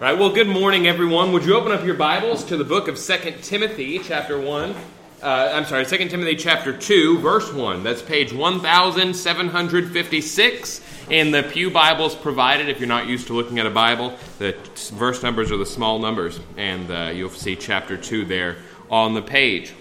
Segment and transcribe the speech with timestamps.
[0.00, 0.18] Right.
[0.18, 1.32] Well, good morning, everyone.
[1.32, 4.74] Would you open up your Bibles to the book of Second Timothy, chapter 1?
[5.22, 7.82] Uh, I'm sorry, Second Timothy, chapter 2, verse 1.
[7.82, 12.70] That's page 1756 in the Pew Bibles provided.
[12.70, 14.56] If you're not used to looking at a Bible, the
[14.94, 18.56] verse numbers are the small numbers, and uh, you'll see chapter 2 there
[18.90, 19.74] on the page.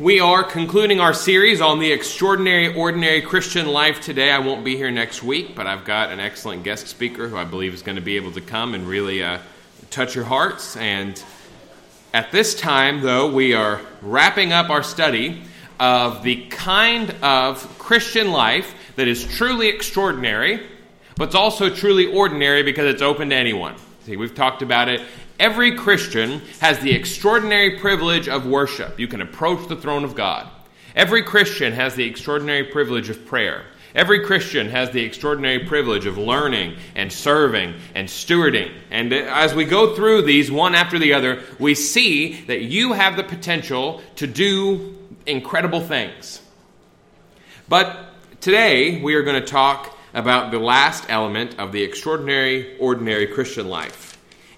[0.00, 4.30] We are concluding our series on the extraordinary, ordinary Christian life today.
[4.30, 7.44] I won't be here next week, but I've got an excellent guest speaker who I
[7.44, 9.40] believe is going to be able to come and really uh,
[9.90, 10.74] touch your hearts.
[10.78, 11.22] And
[12.14, 15.42] at this time, though, we are wrapping up our study
[15.78, 20.66] of the kind of Christian life that is truly extraordinary,
[21.16, 23.74] but it's also truly ordinary because it's open to anyone.
[24.06, 25.02] See, we've talked about it
[25.40, 29.00] Every Christian has the extraordinary privilege of worship.
[29.00, 30.46] You can approach the throne of God.
[30.94, 33.64] Every Christian has the extraordinary privilege of prayer.
[33.94, 38.70] Every Christian has the extraordinary privilege of learning and serving and stewarding.
[38.90, 43.16] And as we go through these one after the other, we see that you have
[43.16, 44.94] the potential to do
[45.24, 46.42] incredible things.
[47.66, 53.26] But today we are going to talk about the last element of the extraordinary, ordinary
[53.26, 54.09] Christian life.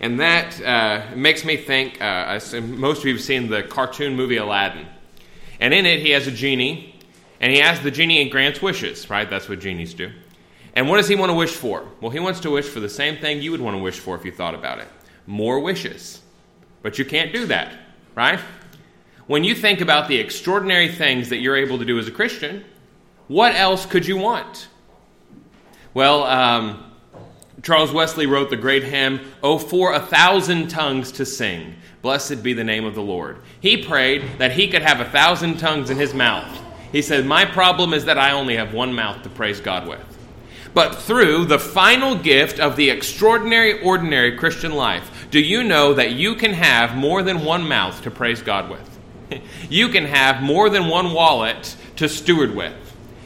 [0.03, 4.36] And that uh, makes me think uh, most of you have seen the cartoon movie
[4.36, 4.86] Aladdin.
[5.61, 7.00] And in it, he has a genie,
[7.41, 9.30] and he asks the genie and grants wishes, right?
[9.30, 10.11] That's what genies do.
[10.75, 11.86] And what does he want to wish for?
[12.00, 14.17] Well, he wants to wish for the same thing you would want to wish for
[14.17, 14.89] if you thought about it
[15.27, 16.20] more wishes.
[16.83, 17.73] But you can't do that,
[18.14, 18.41] right?
[19.27, 22.64] When you think about the extraordinary things that you're able to do as a Christian,
[23.28, 24.69] what else could you want?
[25.95, 26.92] Well, um,
[27.62, 32.52] Charles Wesley wrote the great hymn, Oh, for a thousand tongues to sing, blessed be
[32.52, 33.38] the name of the Lord.
[33.60, 36.60] He prayed that he could have a thousand tongues in his mouth.
[36.90, 40.00] He said, My problem is that I only have one mouth to praise God with.
[40.74, 46.12] But through the final gift of the extraordinary, ordinary Christian life, do you know that
[46.12, 49.42] you can have more than one mouth to praise God with?
[49.70, 52.74] you can have more than one wallet to steward with.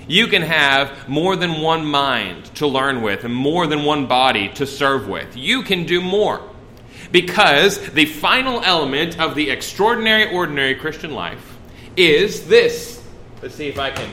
[0.09, 4.49] You can have more than one mind to learn with and more than one body
[4.50, 5.37] to serve with.
[5.37, 6.49] You can do more.
[7.11, 11.56] Because the final element of the extraordinary, ordinary Christian life
[11.97, 13.03] is this.
[13.43, 14.11] Let's see if I can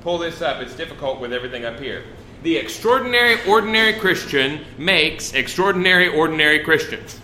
[0.00, 0.60] pull this up.
[0.60, 2.04] It's difficult with everything up here.
[2.42, 7.20] The extraordinary, ordinary Christian makes extraordinary, ordinary Christians.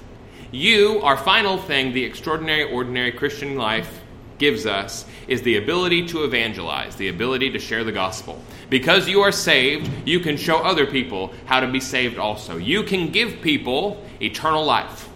[0.50, 4.01] You, our final thing, the extraordinary, ordinary Christian life
[4.42, 8.42] gives us is the ability to evangelize, the ability to share the gospel.
[8.68, 12.56] Because you are saved, you can show other people how to be saved also.
[12.56, 15.08] You can give people eternal life.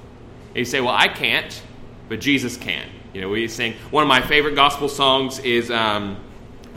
[0.51, 1.61] And you say, Well, I can't,
[2.09, 2.89] but Jesus can.
[3.13, 6.19] You know, we sing one of my favorite gospel songs is um,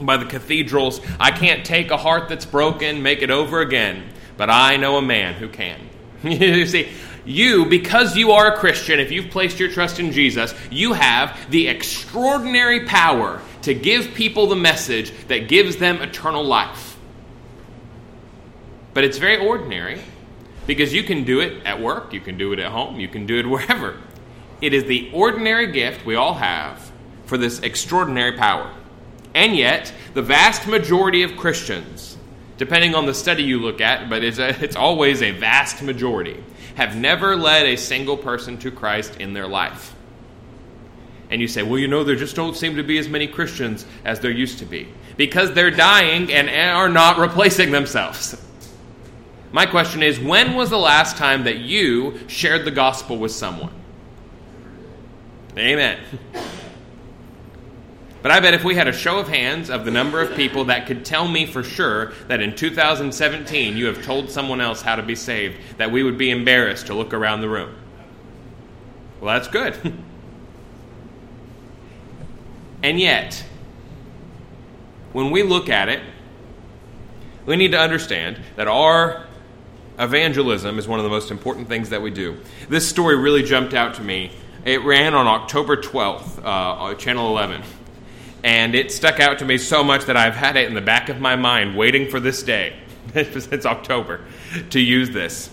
[0.00, 4.50] by the cathedrals I can't take a heart that's broken, make it over again, but
[4.50, 5.78] I know a man who can.
[6.24, 6.88] you see,
[7.30, 11.38] you, because you are a Christian, if you've placed your trust in Jesus, you have
[11.50, 16.96] the extraordinary power to give people the message that gives them eternal life.
[18.94, 20.00] But it's very ordinary
[20.66, 23.26] because you can do it at work, you can do it at home, you can
[23.26, 23.96] do it wherever.
[24.60, 26.90] It is the ordinary gift we all have
[27.24, 28.70] for this extraordinary power.
[29.34, 32.16] And yet, the vast majority of Christians,
[32.58, 36.42] depending on the study you look at, but it's, a, it's always a vast majority,
[36.80, 39.94] have never led a single person to Christ in their life.
[41.28, 43.84] And you say, well, you know, there just don't seem to be as many Christians
[44.02, 48.34] as there used to be because they're dying and are not replacing themselves.
[49.52, 53.74] My question is when was the last time that you shared the gospel with someone?
[55.58, 55.98] Amen.
[58.22, 60.66] But I bet if we had a show of hands of the number of people
[60.66, 64.96] that could tell me for sure that in 2017 you have told someone else how
[64.96, 67.74] to be saved, that we would be embarrassed to look around the room.
[69.20, 69.74] Well, that's good.
[72.82, 73.42] and yet,
[75.12, 76.02] when we look at it,
[77.46, 79.26] we need to understand that our
[79.98, 82.38] evangelism is one of the most important things that we do.
[82.68, 84.30] This story really jumped out to me.
[84.64, 87.62] It ran on October 12th, uh, Channel 11.
[88.42, 91.08] And it stuck out to me so much that I've had it in the back
[91.08, 92.76] of my mind waiting for this day.
[93.14, 94.24] it's October
[94.70, 95.50] to use this.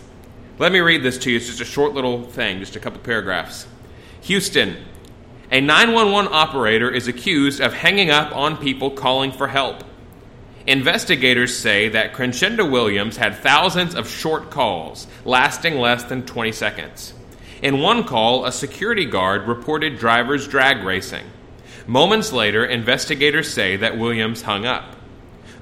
[0.59, 1.37] Let me read this to you.
[1.37, 3.67] It's just a short little thing, just a couple paragraphs.
[4.21, 4.77] Houston,
[5.51, 9.83] a 911 operator is accused of hanging up on people calling for help.
[10.65, 17.13] Investigators say that Crenshanda Williams had thousands of short calls lasting less than 20 seconds.
[17.61, 21.25] In one call, a security guard reported drivers drag racing.
[21.87, 24.97] Moments later, investigators say that Williams hung up.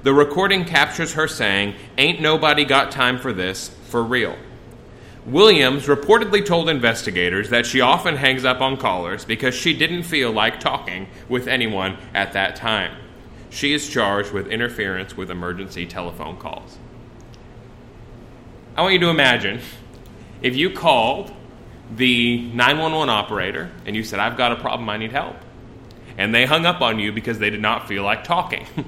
[0.02, 4.36] The recording captures her saying, Ain't nobody got time for this, for real.
[5.24, 10.32] Williams reportedly told investigators that she often hangs up on callers because she didn't feel
[10.32, 12.96] like talking with anyone at that time.
[13.48, 16.78] She is charged with interference with emergency telephone calls.
[18.76, 19.60] I want you to imagine
[20.42, 21.32] if you called
[21.94, 25.36] the 911 operator and you said, I've got a problem, I need help.
[26.18, 28.66] And they hung up on you because they did not feel like talking.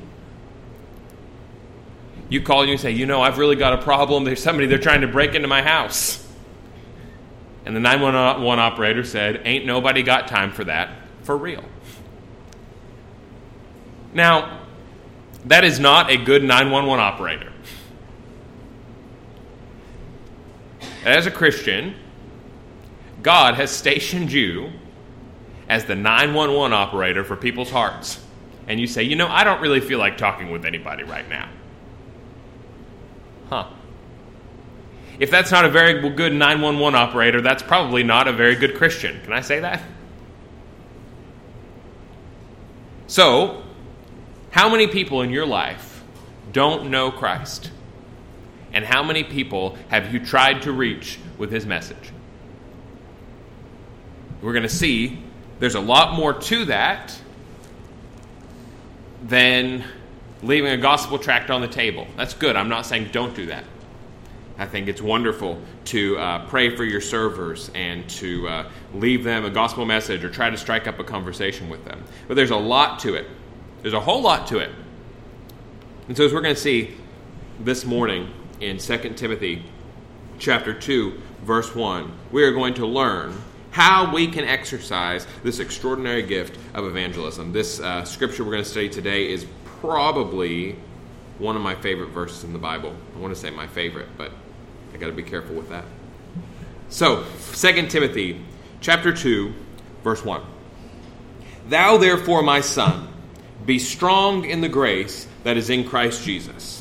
[2.29, 4.25] you call and you say, You know, I've really got a problem.
[4.25, 6.25] There's somebody, they're trying to break into my house.
[7.67, 10.91] And the 911 operator said, Ain't nobody got time for that,
[11.23, 11.65] for real.
[14.15, 14.61] Now,
[15.45, 17.53] that is not a good 911 operator.
[21.05, 21.95] As a Christian,
[23.23, 24.73] God has stationed you
[25.69, 28.21] as the 911 operator for people's hearts.
[28.67, 31.49] And you say, you know, I don't really feel like talking with anybody right now.
[33.49, 33.69] Huh.
[35.19, 39.21] If that's not a very good 911 operator, that's probably not a very good Christian.
[39.23, 39.83] Can I say that?
[43.09, 43.63] So,
[44.51, 46.05] how many people in your life
[46.53, 47.71] don't know Christ?
[48.73, 52.13] And how many people have you tried to reach with his message?
[54.43, 55.19] We're going to see
[55.59, 57.19] there's a lot more to that
[59.23, 59.85] than
[60.43, 62.07] leaving a gospel tract on the table.
[62.17, 62.57] That's good.
[62.57, 63.65] I'm not saying don't do that.
[64.61, 69.45] I think it's wonderful to uh, pray for your servers and to uh, leave them
[69.45, 72.03] a gospel message or try to strike up a conversation with them.
[72.27, 73.27] But there's a lot to it.
[73.83, 74.71] There's a whole lot to it.
[76.09, 76.97] And so, as we're going to see
[77.61, 79.63] this morning in 2 Timothy
[80.39, 83.35] chapter 2, verse 1, we are going to learn
[83.71, 87.53] how we can exercise this extraordinary gift of evangelism.
[87.53, 89.47] This uh, scripture we're going to study today is
[89.81, 90.77] probably
[91.39, 92.95] one of my favorite verses in the Bible.
[93.15, 94.33] I want to say my favorite, but
[94.93, 95.85] I got to be careful with that.
[96.89, 98.41] So, 2 Timothy
[98.81, 99.53] chapter 2,
[100.03, 100.43] verse 1.
[101.69, 103.09] Thou therefore, my son,
[103.67, 106.78] be strong in the grace that is in Christ Jesus.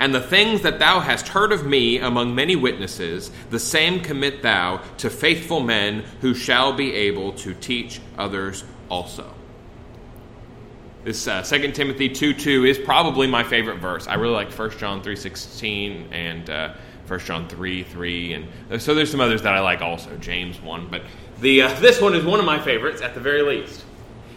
[0.00, 4.40] And the things that thou hast heard of me among many witnesses, the same commit
[4.40, 9.30] thou to faithful men who shall be able to teach others also.
[11.04, 14.06] This uh, 2 Timothy 2 2 is probably my favorite verse.
[14.06, 16.72] I really like 1 John three sixteen and uh,
[17.06, 18.32] 1 John 3 3.
[18.32, 20.88] And uh, so there's some others that I like also, James 1.
[20.90, 21.02] But
[21.40, 23.84] the, uh, this one is one of my favorites at the very least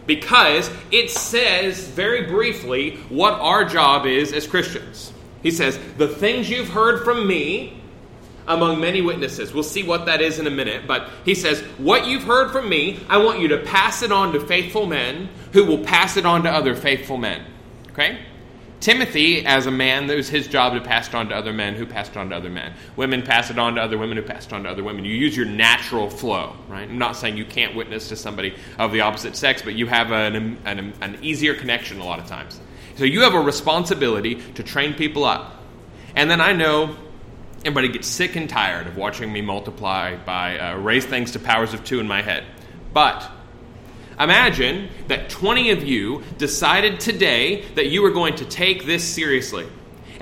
[0.07, 5.12] because it says very briefly what our job is as Christians.
[5.43, 7.79] He says, The things you've heard from me
[8.47, 9.53] among many witnesses.
[9.53, 12.67] We'll see what that is in a minute, but he says, What you've heard from
[12.67, 16.25] me, I want you to pass it on to faithful men who will pass it
[16.25, 17.45] on to other faithful men.
[17.91, 18.19] Okay?
[18.83, 21.75] Timothy, as a man, it was his job to pass it on to other men
[21.75, 22.73] who passed it on to other men.
[22.97, 25.05] Women pass it on to other women who passed it on to other women.
[25.05, 26.89] You use your natural flow, right?
[26.89, 30.11] I'm not saying you can't witness to somebody of the opposite sex, but you have
[30.11, 32.59] an, an, an easier connection a lot of times.
[32.95, 35.61] So you have a responsibility to train people up.
[36.15, 36.95] And then I know
[37.59, 41.73] everybody gets sick and tired of watching me multiply by uh, raise things to powers
[41.73, 42.43] of two in my head.
[42.93, 43.29] But
[44.19, 49.67] Imagine that 20 of you decided today that you were going to take this seriously.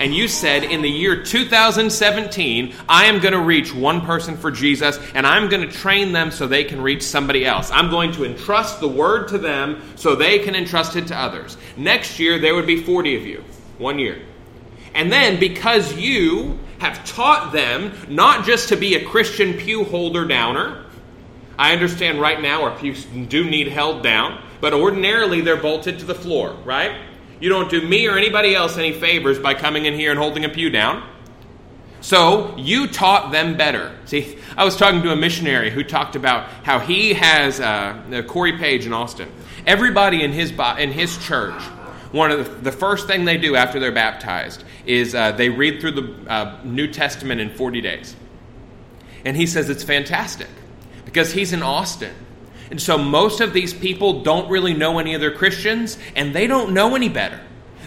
[0.02, 4.50] And you said, in the year 2017, I am going to reach one person for
[4.50, 7.70] Jesus, and I'm going to train them so they can reach somebody else.
[7.70, 11.56] I'm going to entrust the word to them so they can entrust it to others.
[11.78, 13.44] Next year, there would be 40 of you,
[13.78, 14.20] one year.
[14.96, 20.26] And then, because you have taught them not just to be a Christian pew holder
[20.26, 20.84] downer,
[21.60, 26.06] I understand right now our pews do need held down, but ordinarily they're bolted to
[26.06, 27.11] the floor, right?
[27.42, 30.46] You don't do me or anybody else any favors by coming in here and holding
[30.46, 31.08] a pew down.
[32.02, 33.96] So you taught them better.
[34.06, 38.58] See, I was talking to a missionary who talked about how he has uh, Corey
[38.58, 39.30] Page in Austin.
[39.66, 41.62] Everybody in his in his church,
[42.12, 45.80] one of the, the first thing they do after they're baptized is uh, they read
[45.82, 48.16] through the uh, New Testament in 40 days.
[49.24, 50.50] And he says it's fantastic
[51.06, 52.14] because he's in Austin.
[52.72, 56.74] And so most of these people don't really know any other Christians, and they don't
[56.74, 57.40] know any better.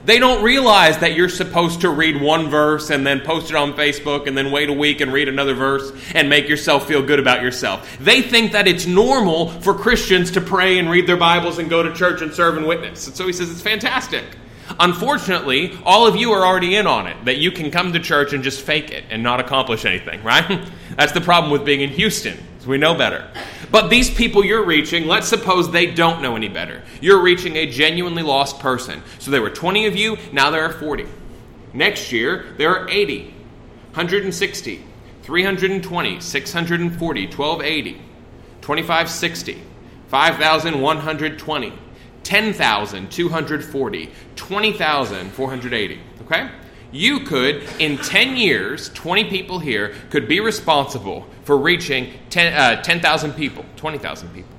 [0.04, 3.72] They don't realize that you're supposed to read one verse and then post it on
[3.72, 7.18] Facebook and then wait a week and read another verse and make yourself feel good
[7.18, 7.96] about yourself.
[7.98, 11.82] They think that it's normal for Christians to pray and read their Bibles and go
[11.82, 13.06] to church and serve and witness.
[13.06, 14.24] And so he says it's fantastic.
[14.78, 18.34] Unfortunately, all of you are already in on it, that you can come to church
[18.34, 20.68] and just fake it and not accomplish anything, right?
[20.98, 22.38] That's the problem with being in Houston.
[22.66, 23.28] We know better.
[23.70, 26.82] But these people you're reaching, let's suppose they don't know any better.
[27.00, 29.02] You're reaching a genuinely lost person.
[29.18, 31.06] So there were 20 of you, now there are 40.
[31.72, 33.34] Next year, there are 80,
[33.92, 34.84] 160,
[35.22, 37.92] 320, 640, 1280,
[38.60, 39.62] 2560,
[40.08, 41.72] 5120,
[42.22, 46.00] 10,240, 20,480.
[46.22, 46.50] Okay?
[46.94, 53.04] You could, in 10 years, 20 people here could be responsible for reaching 10,000 10,
[53.04, 54.54] uh, people, 20,000 people.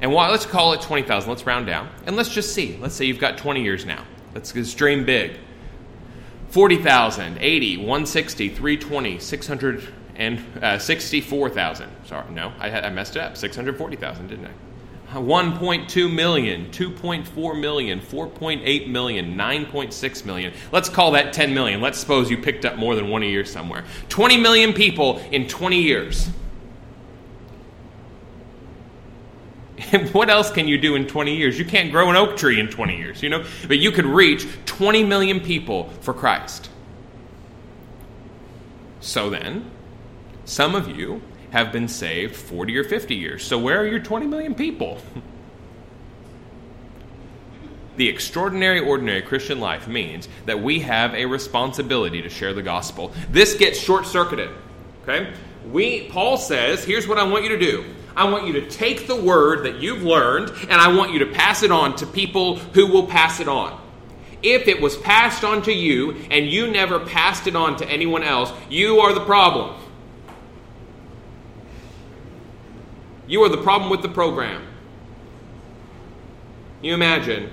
[0.00, 1.30] And what, let's call it 20,000.
[1.30, 1.88] Let's round down.
[2.06, 2.76] And let's just see.
[2.78, 4.02] Let's say you've got 20 years now.
[4.34, 5.38] Let's, let's dream big.
[6.48, 11.88] 40,000, 80, 160, 320, 664,000.
[11.88, 13.36] Uh, Sorry, no, I, I messed it up.
[13.36, 14.50] 640,000, didn't I?
[15.12, 20.52] 1.2 million, 2.4 million, 4.8 million, 9.6 million.
[20.70, 21.80] Let's call that 10 million.
[21.80, 23.84] Let's suppose you picked up more than one a year somewhere.
[24.08, 26.28] 20 million people in 20 years.
[29.92, 31.58] And what else can you do in 20 years?
[31.58, 33.44] You can't grow an oak tree in 20 years, you know?
[33.66, 36.70] But you could reach 20 million people for Christ.
[39.00, 39.70] So then,
[40.44, 41.20] some of you
[41.52, 43.44] have been saved 40 or 50 years.
[43.44, 44.98] So where are your 20 million people?
[47.96, 53.12] the extraordinary, ordinary Christian life means that we have a responsibility to share the gospel.
[53.30, 54.50] This gets short circuited.
[55.02, 55.32] Okay?
[55.70, 57.84] We, Paul says, here's what I want you to do.
[58.16, 61.26] I want you to take the word that you've learned and I want you to
[61.26, 63.78] pass it on to people who will pass it on.
[64.42, 68.22] If it was passed on to you and you never passed it on to anyone
[68.22, 69.81] else, you are the problem.
[73.26, 74.66] You are the problem with the program.
[76.80, 77.50] You imagine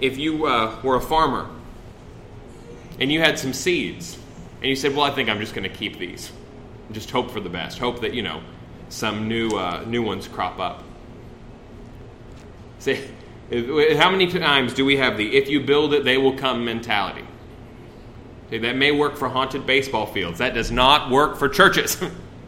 [0.00, 1.50] if you uh, were a farmer
[2.98, 4.16] and you had some seeds
[4.60, 6.30] and you said, Well, I think I'm just going to keep these.
[6.92, 7.78] Just hope for the best.
[7.78, 8.42] Hope that, you know,
[8.88, 10.82] some new uh, new ones crop up.
[12.78, 12.94] See,
[13.50, 17.24] how many times do we have the "if you build it, they will come" mentality?
[18.50, 20.38] See, that may work for haunted baseball fields.
[20.38, 22.00] That does not work for churches.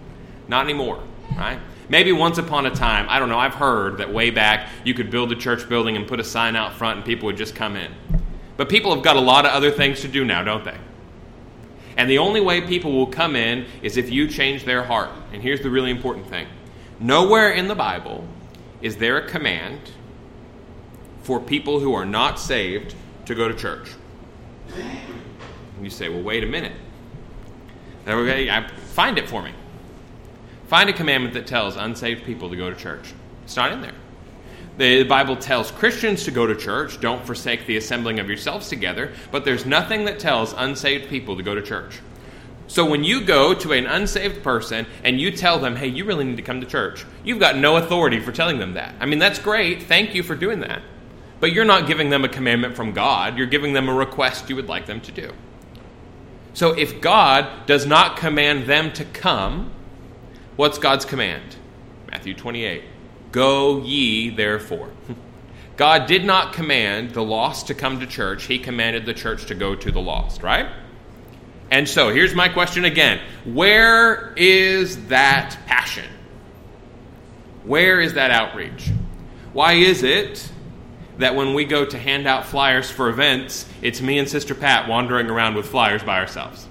[0.49, 1.03] not anymore,
[1.37, 1.61] right?
[1.93, 5.11] Maybe once upon a time, I don't know, I've heard that way back you could
[5.11, 7.77] build a church building and put a sign out front and people would just come
[7.77, 7.93] in.
[8.57, 10.79] But people have got a lot of other things to do now, don't they?
[11.99, 15.11] And the only way people will come in is if you change their heart.
[15.35, 16.47] And here's the really important thing
[16.99, 18.27] nowhere in the Bible
[18.81, 19.79] is there a command
[21.25, 22.95] for people who are not saved
[23.27, 23.91] to go to church.
[24.75, 26.73] And you say, well, wait a minute.
[28.95, 29.53] Find it for me.
[30.73, 33.13] Find a commandment that tells unsaved people to go to church.
[33.45, 33.93] It's not in there.
[34.79, 39.13] The Bible tells Christians to go to church, don't forsake the assembling of yourselves together,
[39.31, 42.01] but there's nothing that tells unsaved people to go to church.
[42.69, 46.25] So when you go to an unsaved person and you tell them, hey, you really
[46.25, 48.95] need to come to church, you've got no authority for telling them that.
[48.99, 49.83] I mean, that's great.
[49.83, 50.81] Thank you for doing that.
[51.39, 54.57] But you're not giving them a commandment from God, you're giving them a request you
[54.57, 55.35] would like them to do.
[56.55, 59.71] So if God does not command them to come,
[60.57, 61.57] what's God's command?
[62.11, 62.85] Matthew 28.
[63.33, 64.91] Go ye therefore.
[65.77, 69.55] God did not command the lost to come to church, He commanded the church to
[69.55, 70.71] go to the lost, right?
[71.71, 76.09] And so here's my question again Where is that passion?
[77.65, 78.91] Where is that outreach?
[79.53, 80.51] Why is it
[81.19, 84.89] that when we go to hand out flyers for events, it's me and Sister Pat
[84.89, 86.67] wandering around with flyers by ourselves?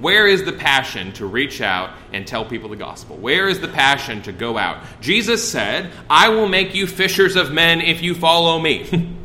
[0.00, 3.16] Where is the passion to reach out and tell people the gospel?
[3.16, 4.82] Where is the passion to go out?
[5.00, 9.16] Jesus said, I will make you fishers of men if you follow me.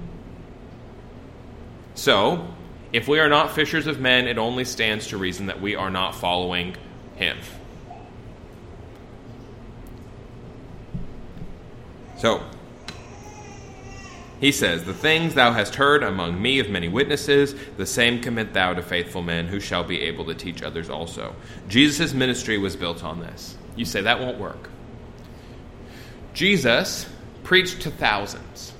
[1.95, 2.47] so,
[2.93, 5.89] if we are not fishers of men, it only stands to reason that we are
[5.89, 6.75] not following
[7.15, 7.37] him.
[12.17, 12.43] So,
[14.41, 18.53] he says, The things thou hast heard among me of many witnesses, the same commit
[18.53, 21.35] thou to faithful men who shall be able to teach others also.
[21.69, 23.55] Jesus' ministry was built on this.
[23.75, 24.69] You say, that won't work.
[26.33, 27.07] Jesus
[27.43, 28.73] preached to thousands,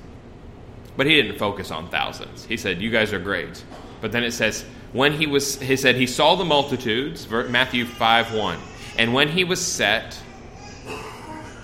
[0.96, 2.44] but he didn't focus on thousands.
[2.44, 3.64] He said, You guys are great.
[4.00, 8.34] But then it says, when he was, he said, he saw the multitudes, Matthew 5
[8.34, 8.58] 1.
[8.98, 10.20] And when he was set,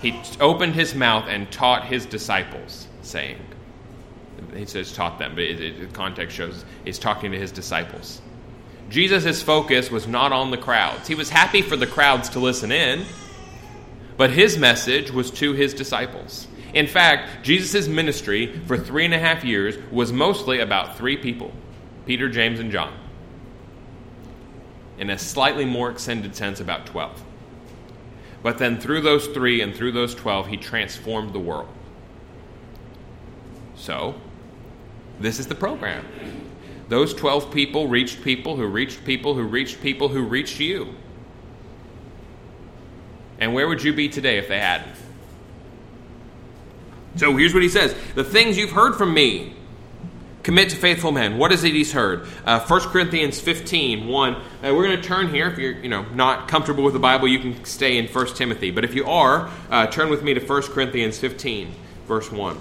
[0.01, 3.39] he opened his mouth and taught his disciples, saying,
[4.55, 8.21] he says taught them, but it, it, the context shows he's talking to his disciples.
[8.89, 11.07] Jesus' focus was not on the crowds.
[11.07, 13.05] He was happy for the crowds to listen in,
[14.17, 16.47] but his message was to his disciples.
[16.73, 21.51] In fact, Jesus' ministry for three and a half years was mostly about three people
[22.05, 22.91] Peter, James, and John.
[24.97, 27.23] In a slightly more extended sense, about 12.
[28.41, 31.69] But then through those three and through those 12, he transformed the world.
[33.75, 34.15] So,
[35.19, 36.05] this is the program.
[36.87, 40.95] Those 12 people reached people who reached people who reached people who reached you.
[43.39, 44.95] And where would you be today if they hadn't?
[47.15, 49.53] So here's what he says The things you've heard from me,
[50.43, 51.37] commit to faithful men.
[51.37, 52.27] What is it he's heard?
[52.45, 54.33] Uh, 1 Corinthians 15, 1.
[54.33, 55.47] Uh, we're going to turn here.
[55.47, 58.71] If you're you know, not comfortable with the Bible, you can stay in 1 Timothy.
[58.71, 61.73] But if you are, uh, turn with me to 1 Corinthians 15,
[62.07, 62.59] verse 1.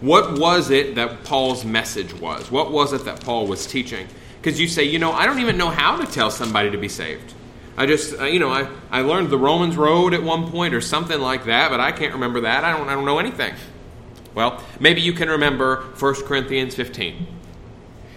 [0.00, 2.50] What was it that Paul's message was?
[2.50, 4.08] What was it that Paul was teaching?
[4.40, 6.88] Because you say, you know, I don't even know how to tell somebody to be
[6.88, 7.34] saved.
[7.76, 10.80] I just, uh, you know, I, I learned the Romans Road at one point or
[10.80, 12.64] something like that, but I can't remember that.
[12.64, 13.54] I don't, I don't know anything.
[14.34, 17.26] Well, maybe you can remember 1 Corinthians 15.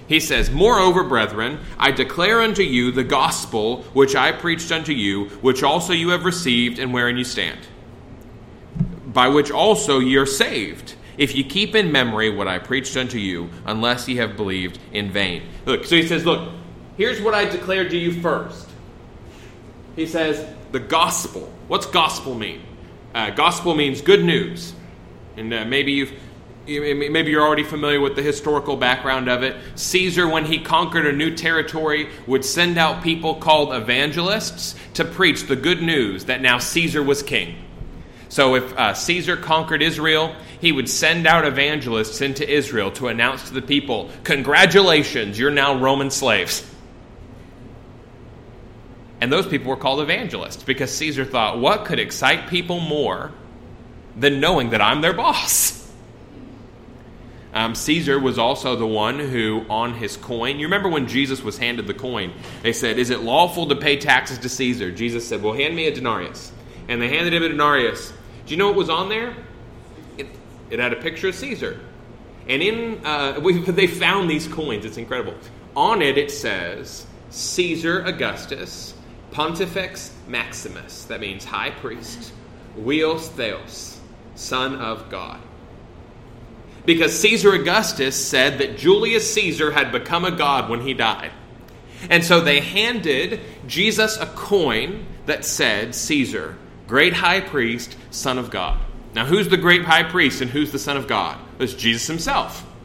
[0.08, 5.25] He says, Moreover, brethren, I declare unto you the gospel which I preached unto you,
[5.42, 7.60] which also you have received, and wherein you stand,
[9.06, 13.17] by which also ye are saved if you keep in memory what I preached unto
[13.17, 15.43] you, unless ye have believed in vain.
[15.65, 16.51] Look, so he says, Look,
[16.98, 18.70] here's what I declared to you first.
[19.96, 21.51] He says, The gospel.
[21.67, 22.62] What's gospel mean?
[23.13, 24.74] Uh, gospel means good news.
[25.38, 26.13] And uh, maybe you've
[26.65, 29.55] maybe you're already familiar with the historical background of it.
[29.75, 35.48] Caesar, when he conquered a new territory, would send out people called evangelists to preach
[35.48, 37.58] the good news that now Caesar was king.
[38.34, 43.50] So if uh, Caesar conquered Israel, he would send out evangelists into Israel to announce
[43.50, 46.68] to the people, Congratulations, you're now Roman slaves.
[49.22, 53.32] And those people were called evangelists because Caesar thought, What could excite people more
[54.18, 55.88] than knowing that I'm their boss?
[57.54, 61.60] Um, Caesar was also the one who, on his coin, you remember when Jesus was
[61.60, 64.92] handed the coin, they said, Is it lawful to pay taxes to Caesar?
[64.92, 66.52] Jesus said, Well, hand me a denarius.
[66.88, 68.12] And they handed him a denarius.
[68.46, 69.36] Do you know what was on there?
[70.74, 71.80] It had a picture of Caesar.
[72.48, 74.86] And in, uh, we, they found these coins.
[74.86, 75.36] It's incredible.
[75.76, 78.96] On it, it says Caesar Augustus,
[79.32, 81.06] Pontifex Maximus.
[81.06, 82.34] That means high priest.
[82.78, 84.00] Huios Theos,
[84.36, 85.39] son of God.
[86.86, 91.32] Because Caesar Augustus said that Julius Caesar had become a god when he died.
[92.10, 98.50] And so they handed Jesus a coin that said Caesar, great high priest, son of
[98.50, 98.80] God.
[99.13, 101.38] Now, who's the great high priest and who's the Son of God?
[101.60, 102.65] It's Jesus himself.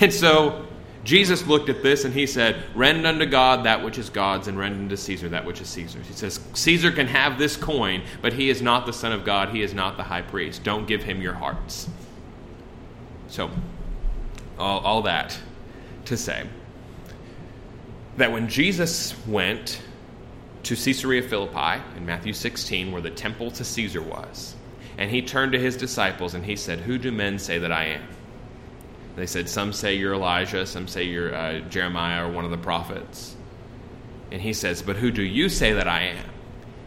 [0.00, 0.64] And so
[1.04, 4.58] Jesus looked at this and he said, Rend unto God that which is God's, and
[4.58, 6.06] rend unto Caesar that which is Caesar's.
[6.06, 9.50] He says, Caesar can have this coin, but he is not the Son of God.
[9.50, 10.64] He is not the high priest.
[10.64, 11.88] Don't give him your hearts.
[13.28, 13.50] So,
[14.58, 15.38] all, all that
[16.06, 16.46] to say
[18.16, 19.80] that when Jesus went
[20.64, 24.54] to Caesarea Philippi in Matthew 16, where the temple to Caesar was.
[24.98, 27.86] And he turned to his disciples and he said, Who do men say that I
[27.86, 28.06] am?
[29.16, 32.58] They said, Some say you're Elijah, some say you're uh, Jeremiah or one of the
[32.58, 33.36] prophets.
[34.30, 36.30] And he says, But who do you say that I am?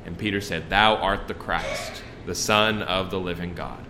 [0.05, 3.83] And Peter said, Thou art the Christ, the Son of the living God.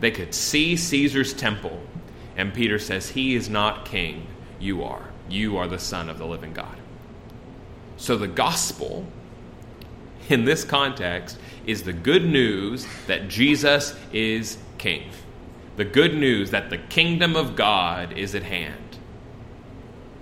[0.00, 1.80] They could see Caesar's temple,
[2.36, 4.26] and Peter says, He is not king,
[4.60, 5.10] you are.
[5.28, 6.76] You are the Son of the living God.
[7.96, 9.06] So the gospel
[10.28, 15.10] in this context is the good news that Jesus is king.
[15.76, 18.98] The good news that the kingdom of God is at hand.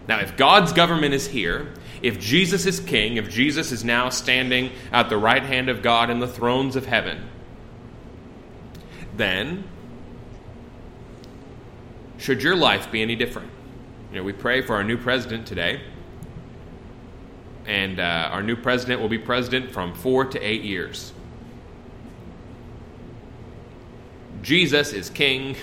[0.07, 4.71] Now, if God's government is here, if Jesus is king, if Jesus is now standing
[4.93, 7.29] at the right hand of God in the thrones of heaven,
[9.17, 9.65] then
[12.19, 13.51] should your life be any different?
[14.11, 15.81] You know, we pray for our new president today
[17.67, 21.13] and uh, our new president will be president from four to eight years.
[24.43, 25.57] Jesus is king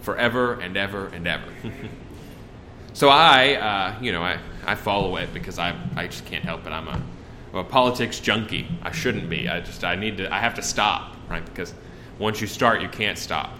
[0.00, 1.46] forever and ever and ever.
[2.92, 6.66] so I, uh, you know, I, I follow it because I, I just can't help
[6.66, 6.70] it.
[6.70, 7.00] I'm a,
[7.52, 8.66] I'm a politics junkie.
[8.82, 9.48] I shouldn't be.
[9.48, 10.32] I just I need to.
[10.32, 11.44] I have to stop, right?
[11.44, 11.72] Because
[12.18, 13.52] once you start, you can't stop.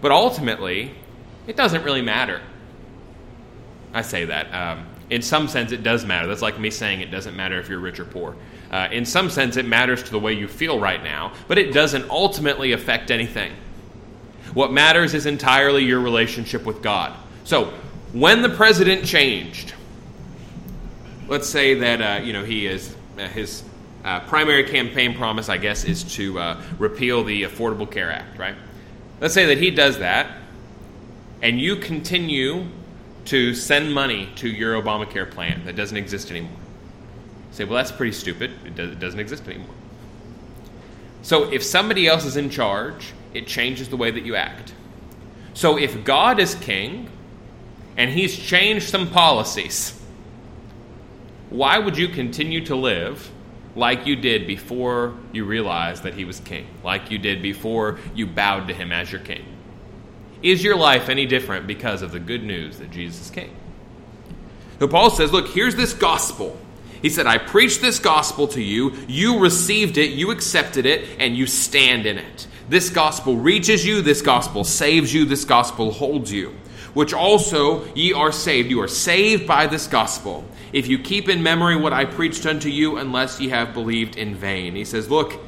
[0.00, 0.92] But ultimately,
[1.46, 2.40] it doesn't really matter.
[3.92, 4.54] I say that.
[4.54, 6.28] Um, in some sense, it does matter.
[6.28, 8.36] That's like me saying it doesn't matter if you're rich or poor.
[8.70, 11.72] Uh, in some sense, it matters to the way you feel right now, but it
[11.72, 13.52] doesn't ultimately affect anything.
[14.54, 17.16] What matters is entirely your relationship with God.
[17.44, 17.72] So,
[18.12, 19.74] when the president changed,
[21.28, 23.64] let's say that uh, you know he is uh, his
[24.04, 28.54] uh, primary campaign promise, I guess, is to uh, repeal the Affordable Care Act, right?
[29.20, 30.38] Let's say that he does that,
[31.42, 32.66] and you continue
[33.30, 36.50] to send money to your Obamacare plan that doesn't exist anymore.
[36.52, 38.52] You say, well, that's pretty stupid.
[38.64, 39.74] It, it doesn't exist anymore.
[41.22, 44.74] So if somebody else is in charge it changes the way that you act.
[45.54, 47.08] So if God is king
[47.96, 49.98] and he's changed some policies,
[51.50, 53.30] why would you continue to live
[53.76, 58.26] like you did before you realized that he was king, like you did before you
[58.26, 59.44] bowed to him as your king?
[60.42, 63.54] Is your life any different because of the good news that Jesus came?
[64.78, 66.58] So Paul says, Look, here's this gospel.
[67.02, 71.36] He said, I preached this gospel to you, you received it, you accepted it, and
[71.36, 72.46] you stand in it.
[72.68, 76.54] This gospel reaches you, this gospel saves you, this gospel holds you.
[76.92, 78.70] Which also ye are saved.
[78.70, 80.44] You are saved by this gospel.
[80.72, 84.34] If you keep in memory what I preached unto you, unless ye have believed in
[84.34, 84.74] vain.
[84.74, 85.38] He says, Look,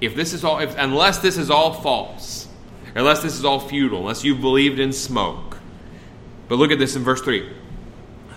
[0.00, 2.48] if this is all, if, unless this is all false,
[2.94, 5.58] unless this is all futile, unless you've believed in smoke.
[6.48, 7.50] But look at this in verse 3.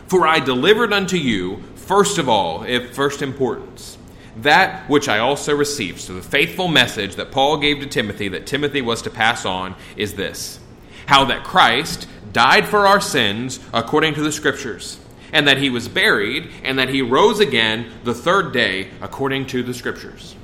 [0.07, 3.99] For I delivered unto you First of all, if first importance,
[4.37, 6.01] that which I also received.
[6.01, 9.75] So the faithful message that Paul gave to Timothy that Timothy was to pass on
[9.95, 10.59] is this
[11.05, 14.99] how that Christ died for our sins according to the Scriptures,
[15.31, 19.61] and that he was buried, and that he rose again the third day according to
[19.61, 20.35] the Scriptures.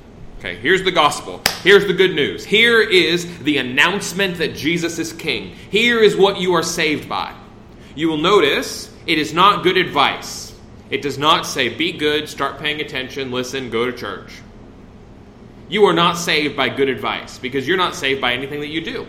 [0.44, 1.40] Okay, here's the gospel.
[1.62, 2.44] Here's the good news.
[2.44, 5.54] Here is the announcement that Jesus is king.
[5.70, 7.32] Here is what you are saved by.
[7.94, 10.52] You will notice it is not good advice.
[10.90, 14.32] It does not say, be good, start paying attention, listen, go to church.
[15.68, 18.80] You are not saved by good advice because you're not saved by anything that you
[18.80, 19.06] do.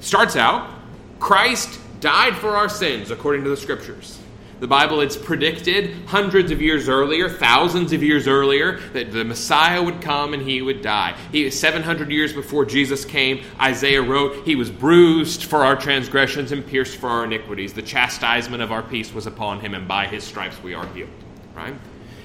[0.00, 0.70] Starts out,
[1.18, 4.18] Christ died for our sins according to the scriptures.
[4.60, 9.82] The Bible it's predicted hundreds of years earlier, thousands of years earlier, that the Messiah
[9.82, 11.16] would come and he would die.
[11.32, 16.66] He, 700 years before Jesus came, Isaiah wrote, He was bruised for our transgressions and
[16.66, 17.72] pierced for our iniquities.
[17.72, 21.08] The chastisement of our peace was upon him, and by his stripes we are healed.
[21.54, 21.74] Right?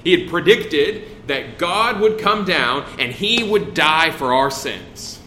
[0.04, 5.20] He had predicted that God would come down and he would die for our sins.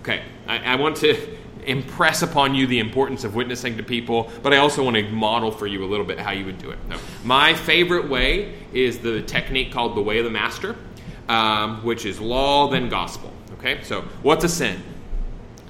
[0.00, 4.52] Okay, I, I want to impress upon you the importance of witnessing to people, but
[4.52, 6.78] I also want to model for you a little bit how you would do it.
[7.24, 10.76] My favorite way is the technique called the way of the master,
[11.28, 13.32] um, which is law then gospel.
[13.58, 14.82] Okay, so what's a sin?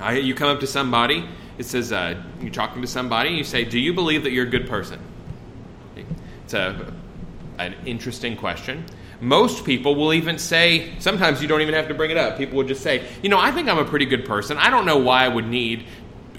[0.01, 1.29] I, you come up to somebody,
[1.59, 4.47] it says uh, you're talking to somebody, and you say, "Do you believe that you're
[4.47, 4.99] a good person?"
[6.45, 6.93] It's a,
[7.59, 8.85] an interesting question.
[9.23, 12.37] Most people will even say, sometimes you don't even have to bring it up.
[12.37, 14.59] People will just say, you know, I think I'm a pretty good person.
[14.59, 15.87] I don't know why I would need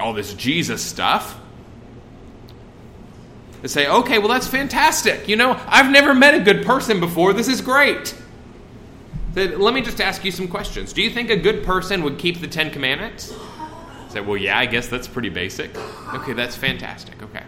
[0.02, 1.40] all this Jesus stuff.
[3.62, 5.30] They say, okay, well, that's fantastic.
[5.30, 7.32] You know, I've never met a good person before.
[7.32, 8.14] This is great.
[9.34, 10.92] Let me just ask you some questions.
[10.92, 13.34] Do you think a good person would keep the Ten Commandments?
[14.10, 15.74] Say, well, yeah, I guess that's pretty basic.
[16.14, 17.24] Okay, that's fantastic.
[17.24, 17.44] Okay.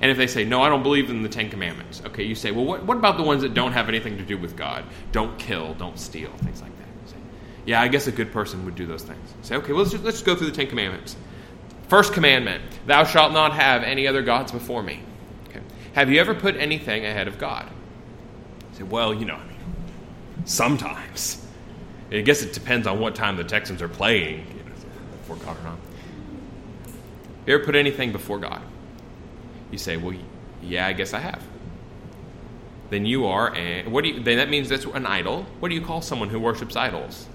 [0.00, 2.50] And if they say, no, I don't believe in the Ten Commandments, okay, you say,
[2.50, 4.84] well, what, what about the ones that don't have anything to do with God?
[5.12, 7.10] Don't kill, don't steal, things like that.
[7.10, 7.16] Say,
[7.64, 9.34] yeah, I guess a good person would do those things.
[9.42, 11.16] Say, okay, well, let's just, let's just go through the Ten Commandments.
[11.88, 15.00] First commandment, thou shalt not have any other gods before me.
[15.48, 15.60] Okay.
[15.94, 17.70] Have you ever put anything ahead of God?
[18.76, 19.56] say, well, you know, I mean,
[20.44, 21.42] sometimes.
[22.10, 24.70] I guess it depends on what time the Texans are playing, you know,
[25.18, 25.78] before God or not.
[27.46, 28.60] You ever put anything before God?
[29.70, 30.16] You say, well,
[30.62, 31.42] yeah, I guess I have.
[32.90, 34.22] Then you are, and what do you?
[34.22, 35.44] Then that means that's an idol.
[35.58, 37.26] What do you call someone who worships idols?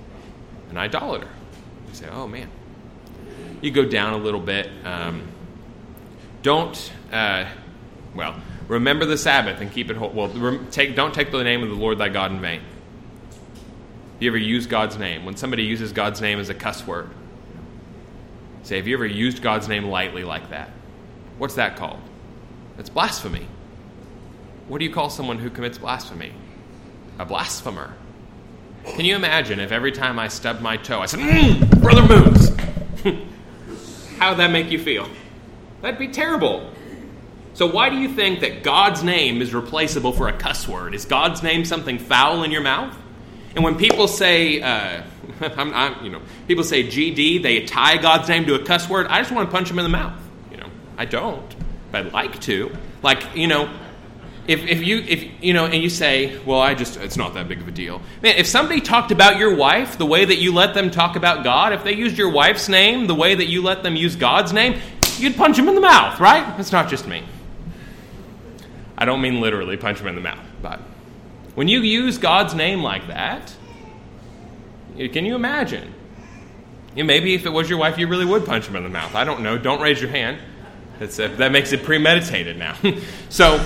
[0.69, 1.27] An idolater.
[1.89, 2.49] You say, oh man.
[3.61, 4.69] You go down a little bit.
[4.85, 5.27] Um,
[6.41, 7.45] don't, uh,
[8.15, 8.35] well,
[8.67, 10.09] remember the Sabbath and keep it whole.
[10.09, 12.61] Well, take, don't take the name of the Lord thy God in vain.
[14.19, 15.25] You ever use God's name?
[15.25, 17.09] When somebody uses God's name as a cuss word,
[18.63, 20.69] say, have you ever used God's name lightly like that?
[21.37, 21.99] What's that called?
[22.77, 23.47] It's blasphemy.
[24.67, 26.33] What do you call someone who commits blasphemy?
[27.19, 27.93] A blasphemer.
[28.85, 32.49] Can you imagine if every time I stubbed my toe I said, mm, Brother Moons?
[34.17, 35.07] How would that make you feel?
[35.81, 36.71] That'd be terrible.
[37.53, 40.95] So, why do you think that God's name is replaceable for a cuss word?
[40.95, 42.95] Is God's name something foul in your mouth?
[43.55, 45.03] And when people say, uh,
[45.41, 49.07] I'm, I'm, you know, people say GD, they tie God's name to a cuss word.
[49.07, 50.17] I just want to punch them in the mouth.
[50.49, 51.55] You know, I don't.
[51.93, 52.75] I'd like to.
[53.01, 53.69] Like, you know,
[54.47, 57.47] if, if you if you know and you say well i just it's not that
[57.47, 58.01] big of a deal.
[58.23, 61.43] Man if somebody talked about your wife the way that you let them talk about
[61.43, 64.51] god if they used your wife's name the way that you let them use god's
[64.51, 64.79] name
[65.17, 66.59] you'd punch them in the mouth right?
[66.59, 67.23] It's not just me.
[68.97, 70.79] I don't mean literally punch them in the mouth but
[71.53, 73.55] when you use god's name like that
[74.97, 75.93] can you imagine?
[76.95, 79.15] Maybe if it was your wife you really would punch them in the mouth.
[79.15, 79.57] I don't know.
[79.57, 80.39] Don't raise your hand
[81.01, 82.77] that's a, that makes it premeditated now.
[83.29, 83.59] so,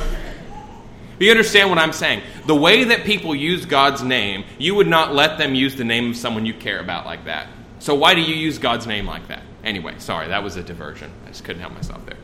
[1.20, 2.22] you understand what I'm saying?
[2.46, 6.12] The way that people use God's name, you would not let them use the name
[6.12, 7.50] of someone you care about like that.
[7.80, 9.44] So why do you use God's name like that?
[9.66, 11.12] Anyway, sorry, that was a diversion.
[11.26, 12.16] I just couldn't help myself there.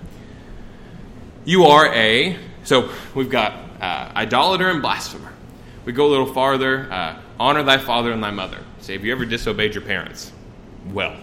[1.44, 5.34] You are a, so we've got uh, idolater and blasphemer.
[5.84, 6.90] We go a little farther.
[6.90, 8.60] Uh, honor thy father and thy mother.
[8.80, 10.32] Say, have you ever disobeyed your parents?
[10.94, 11.18] Well.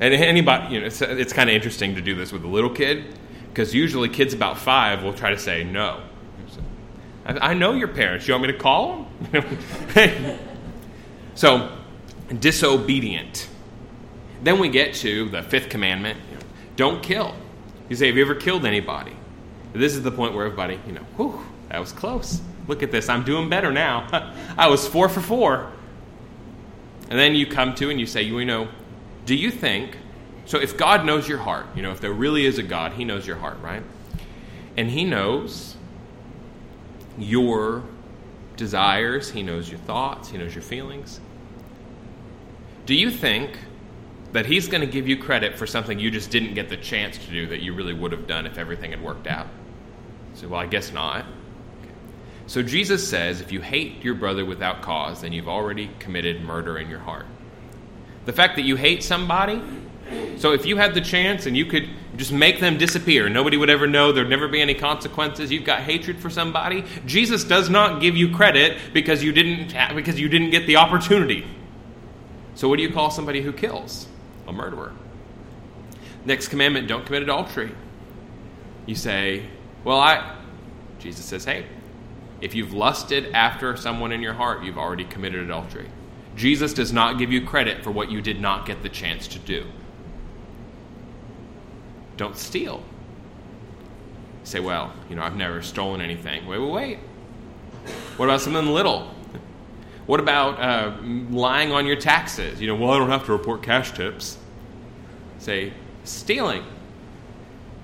[0.00, 2.70] And anybody, you know, it's, it's kind of interesting to do this with a little
[2.70, 6.02] kid because usually kids about five will try to say no.
[7.26, 8.28] I, I know your parents.
[8.28, 10.38] You want me to call them?
[11.34, 11.76] so,
[12.38, 13.48] disobedient.
[14.42, 16.18] Then we get to the fifth commandment
[16.78, 17.34] don't kill.
[17.88, 19.16] You say, Have you ever killed anybody?
[19.72, 22.40] This is the point where everybody, you know, whew, that was close.
[22.68, 23.08] Look at this.
[23.08, 24.06] I'm doing better now.
[24.56, 25.72] I was four for four.
[27.10, 28.68] And then you come to and you say, you know,
[29.28, 29.98] do you think,
[30.46, 33.04] so if God knows your heart, you know, if there really is a God, He
[33.04, 33.82] knows your heart, right?
[34.74, 35.76] And He knows
[37.18, 37.84] your
[38.56, 41.20] desires, He knows your thoughts, He knows your feelings.
[42.86, 43.58] Do you think
[44.32, 47.18] that He's going to give you credit for something you just didn't get the chance
[47.18, 49.48] to do that you really would have done if everything had worked out?
[50.36, 51.26] So, well, I guess not.
[52.46, 56.78] So Jesus says if you hate your brother without cause, then you've already committed murder
[56.78, 57.26] in your heart.
[58.28, 59.62] The fact that you hate somebody,
[60.36, 63.70] so if you had the chance and you could just make them disappear, nobody would
[63.70, 68.02] ever know, there'd never be any consequences, you've got hatred for somebody, Jesus does not
[68.02, 71.46] give you credit because you didn't because you didn't get the opportunity.
[72.54, 74.06] So what do you call somebody who kills?
[74.46, 74.92] A murderer.
[76.26, 77.74] Next commandment, don't commit adultery.
[78.84, 79.46] You say,
[79.84, 80.36] well, I
[80.98, 81.64] Jesus says, hey,
[82.42, 85.88] if you've lusted after someone in your heart, you've already committed adultery.
[86.38, 89.38] Jesus does not give you credit for what you did not get the chance to
[89.40, 89.66] do.
[92.16, 92.82] Don't steal.
[94.44, 96.46] say, well, you know, I've never stolen anything.
[96.46, 96.98] Wait, wait, wait.
[98.16, 99.12] What about something little?
[100.06, 100.96] What about uh,
[101.30, 102.60] lying on your taxes?
[102.60, 104.38] You know, well, I don't have to report cash tips.
[105.38, 105.72] Say,
[106.04, 106.64] stealing.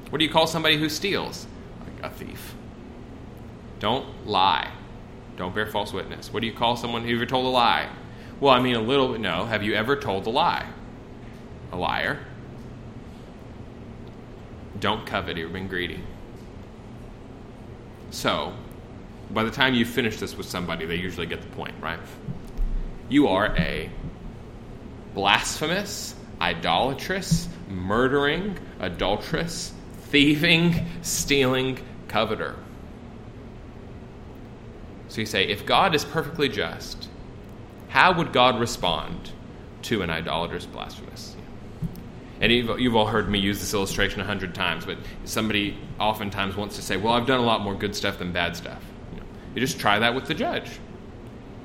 [0.08, 1.46] What do you call somebody who steals?
[1.80, 2.54] Like a thief.
[3.78, 4.70] Don't lie.
[5.36, 6.32] Don't bear false witness.
[6.32, 7.88] What do you call someone who ever told a lie?
[8.40, 9.20] Well, I mean, a little bit.
[9.20, 9.44] No.
[9.44, 10.66] Have you ever told a lie?
[11.72, 12.18] A liar.
[14.80, 15.36] Don't covet.
[15.36, 16.00] You're being greedy.
[18.10, 18.52] So,
[19.30, 21.98] by the time you finish this with somebody, they usually get the point, right?
[23.08, 23.90] You are a
[25.14, 29.72] blasphemous, idolatrous, murdering, adulterous,
[30.10, 32.56] thieving, stealing coveter.
[35.08, 37.08] So you say, if God is perfectly just,
[37.94, 39.30] how would God respond
[39.82, 41.36] to an idolatrous blasphemous?
[42.40, 46.56] And you've, you've all heard me use this illustration a hundred times, but somebody oftentimes
[46.56, 48.82] wants to say, well, I've done a lot more good stuff than bad stuff.
[49.12, 50.68] You, know, you just try that with the judge.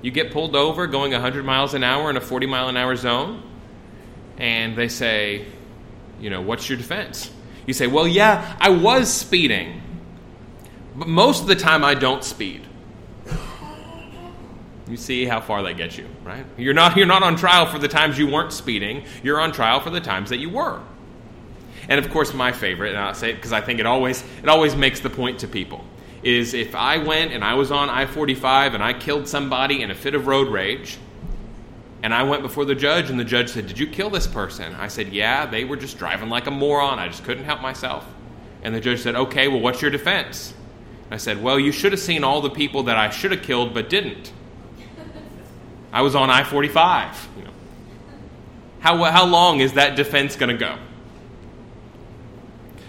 [0.03, 2.95] You get pulled over going 100 miles an hour in a 40 mile an hour
[2.95, 3.41] zone,
[4.37, 5.47] and they say,
[6.19, 7.31] you know, what's your defense?
[7.65, 9.81] You say, well, yeah, I was speeding,
[10.95, 12.67] but most of the time I don't speed.
[14.89, 16.45] You see how far that gets you, right?
[16.57, 19.79] You're not, you're not on trial for the times you weren't speeding, you're on trial
[19.79, 20.81] for the times that you were.
[21.87, 24.49] And of course, my favorite, and I'll say it because I think it always, it
[24.49, 25.85] always makes the point to people,
[26.23, 29.91] is if I went and I was on I 45 and I killed somebody in
[29.91, 30.97] a fit of road rage,
[32.01, 34.73] and I went before the judge, and the judge said, Did you kill this person?
[34.75, 36.97] I said, Yeah, they were just driving like a moron.
[36.97, 38.05] I just couldn't help myself.
[38.63, 40.53] And the judge said, Okay, well, what's your defense?
[41.11, 43.73] I said, Well, you should have seen all the people that I should have killed
[43.73, 44.31] but didn't.
[45.91, 47.29] I was on I 45.
[47.37, 47.49] You know.
[48.79, 50.77] how, how long is that defense going to go?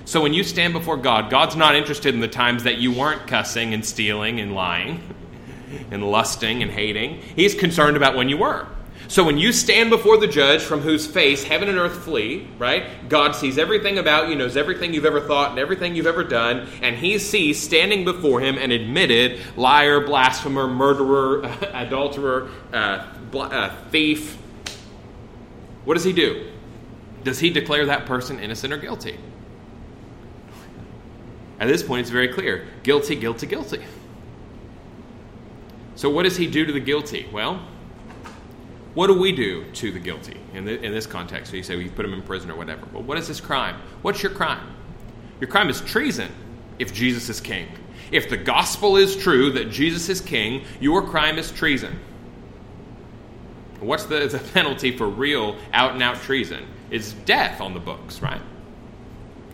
[0.04, 3.28] So when you stand before God, God's not interested in the times that you weren't
[3.28, 5.02] cussing and stealing and lying
[5.90, 7.22] and lusting and hating.
[7.36, 8.66] He's concerned about when you were.
[9.10, 13.08] So when you stand before the judge from whose face heaven and earth flee, right?
[13.08, 16.68] God sees everything about you, knows everything you've ever thought and everything you've ever done,
[16.80, 21.42] and he sees standing before him an admitted liar, blasphemer, murderer,
[21.72, 24.38] adulterer, uh, uh, thief.
[25.84, 26.48] What does he do?
[27.24, 29.18] Does he declare that person innocent or guilty?
[31.58, 33.82] At this point, it's very clear guilty, guilty, guilty.
[35.96, 37.28] So, what does he do to the guilty?
[37.32, 37.60] Well,
[38.94, 41.50] what do we do to the guilty in, the, in this context?
[41.50, 42.86] So you say we put them in prison or whatever.
[42.86, 43.80] But what is this crime?
[44.02, 44.74] What's your crime?
[45.40, 46.30] Your crime is treason
[46.78, 47.68] if Jesus is king.
[48.10, 51.98] If the gospel is true that Jesus is king, your crime is treason.
[53.78, 56.66] What's the, the penalty for real out and out treason?
[56.90, 58.42] It's death on the books, right?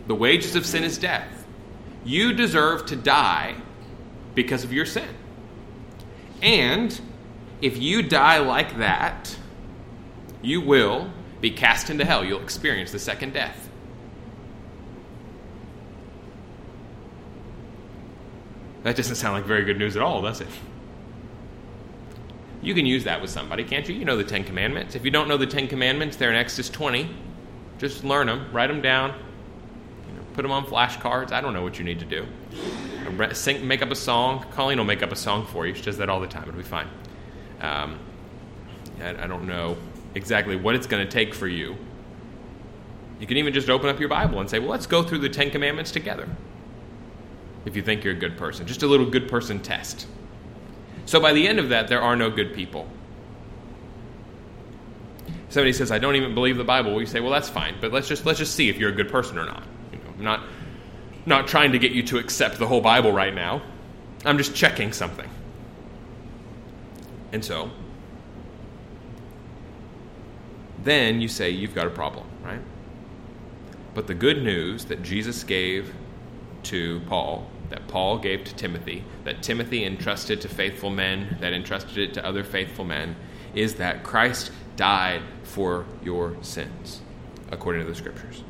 [0.07, 1.44] The wages of sin is death.
[2.05, 3.57] You deserve to die
[4.35, 5.09] because of your sin.
[6.42, 6.99] And
[7.61, 9.37] if you die like that,
[10.42, 12.25] you will be cast into hell.
[12.25, 13.69] You'll experience the second death.
[18.83, 20.49] That doesn't sound like very good news at all, does it?
[22.62, 23.95] You can use that with somebody, can't you?
[23.95, 24.95] You know the Ten Commandments.
[24.95, 27.11] If you don't know the Ten Commandments, they're in Exodus 20.
[27.79, 29.11] Just learn them, write them down,
[30.09, 31.33] you know, put them on flashcards.
[31.33, 32.27] I don't know what you need to do.
[33.33, 34.45] Sing, make up a song.
[34.53, 35.75] Colleen will make up a song for you.
[35.75, 36.45] She does that all the time.
[36.49, 36.88] It'll be fine.
[37.66, 37.98] Um,
[39.02, 39.76] I, don't know
[40.14, 41.76] exactly what it's going to take for you.
[43.18, 45.29] You can even just open up your Bible and say, well, let's go through the
[45.29, 46.29] Ten Commandments together.
[47.64, 50.07] If you think you're a good person, just a little good person test.
[51.07, 52.88] So by the end of that, there are no good people.
[55.48, 58.09] Somebody says, "I don't even believe the Bible." You say, "Well, that's fine, but let's
[58.09, 60.42] just let's just see if you're a good person or not." You know, I'm not
[61.24, 63.62] not trying to get you to accept the whole Bible right now.
[64.24, 65.29] I'm just checking something.
[67.37, 67.70] And so,
[70.83, 72.62] then you say you've got a problem, right?
[73.92, 75.92] But the good news that Jesus gave
[76.62, 81.99] to Paul, that Paul gave to Timothy, that Timothy entrusted to faithful men, that entrusted
[81.99, 83.16] it to other faithful men,
[83.55, 87.03] is that Christ died for your sins,
[87.53, 88.44] according to the scriptures.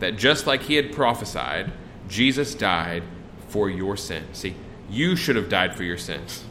[0.00, 1.70] That just like he had prophesied,
[2.08, 3.04] Jesus died
[3.46, 4.38] for your sins.
[4.38, 4.56] See,
[4.90, 6.42] you should have died for your sins.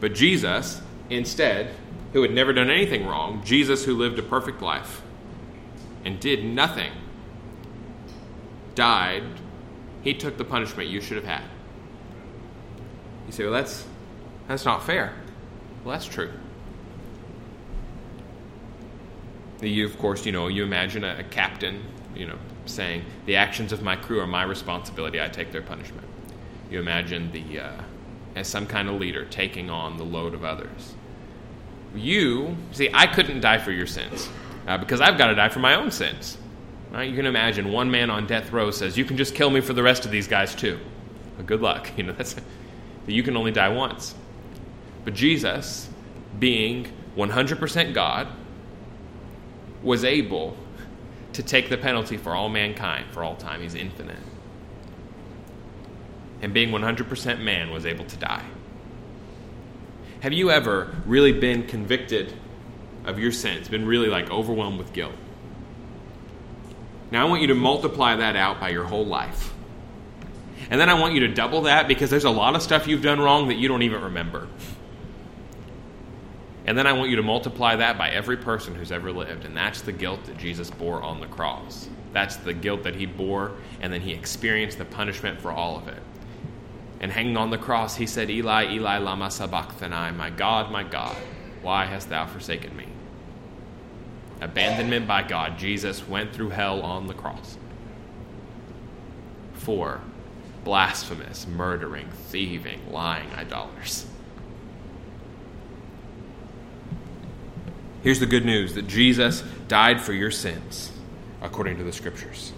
[0.00, 0.80] But Jesus,
[1.10, 1.74] instead,
[2.12, 5.02] who had never done anything wrong, Jesus, who lived a perfect life
[6.04, 6.92] and did nothing,
[8.74, 9.24] died.
[10.02, 11.42] He took the punishment you should have had.
[13.26, 13.84] You say, well, that's,
[14.46, 15.12] that's not fair.
[15.84, 16.30] Well, that's true.
[19.60, 21.82] You, of course, you know, you imagine a, a captain,
[22.14, 26.06] you know, saying, the actions of my crew are my responsibility, I take their punishment.
[26.70, 27.82] You imagine the, uh,
[28.36, 30.94] as some kind of leader taking on the load of others.
[31.94, 34.28] You, see, I couldn't die for your sins
[34.68, 36.36] uh, because I've got to die for my own sins.
[36.92, 37.08] Right?
[37.08, 39.72] You can imagine one man on death row says, You can just kill me for
[39.72, 40.78] the rest of these guys too.
[41.36, 41.90] Well, good luck.
[41.96, 42.44] You know, that's, that
[43.12, 44.14] you can only die once.
[45.04, 45.88] But Jesus,
[46.38, 48.28] being 100% God,
[49.82, 50.56] was able
[51.32, 53.62] to take the penalty for all mankind for all time.
[53.62, 54.18] He's infinite.
[56.42, 58.44] And being 100% man, was able to die.
[60.20, 62.32] Have you ever really been convicted
[63.04, 65.14] of your sins, been really like overwhelmed with guilt?
[67.10, 69.52] Now I want you to multiply that out by your whole life.
[70.70, 73.02] And then I want you to double that because there's a lot of stuff you've
[73.02, 74.48] done wrong that you don't even remember.
[76.66, 79.44] And then I want you to multiply that by every person who's ever lived.
[79.44, 81.88] And that's the guilt that Jesus bore on the cross.
[82.12, 85.86] That's the guilt that he bore, and then he experienced the punishment for all of
[85.86, 86.02] it.
[87.00, 91.16] And hanging on the cross, he said, Eli, Eli, lama sabachthani, my God, my God,
[91.62, 92.86] why hast thou forsaken me?
[94.40, 95.58] Abandonment by God.
[95.58, 97.58] Jesus went through hell on the cross.
[99.54, 100.00] Four,
[100.64, 104.06] blasphemous, murdering, thieving, lying idolaters.
[108.02, 110.92] Here's the good news that Jesus died for your sins,
[111.42, 112.52] according to the scriptures,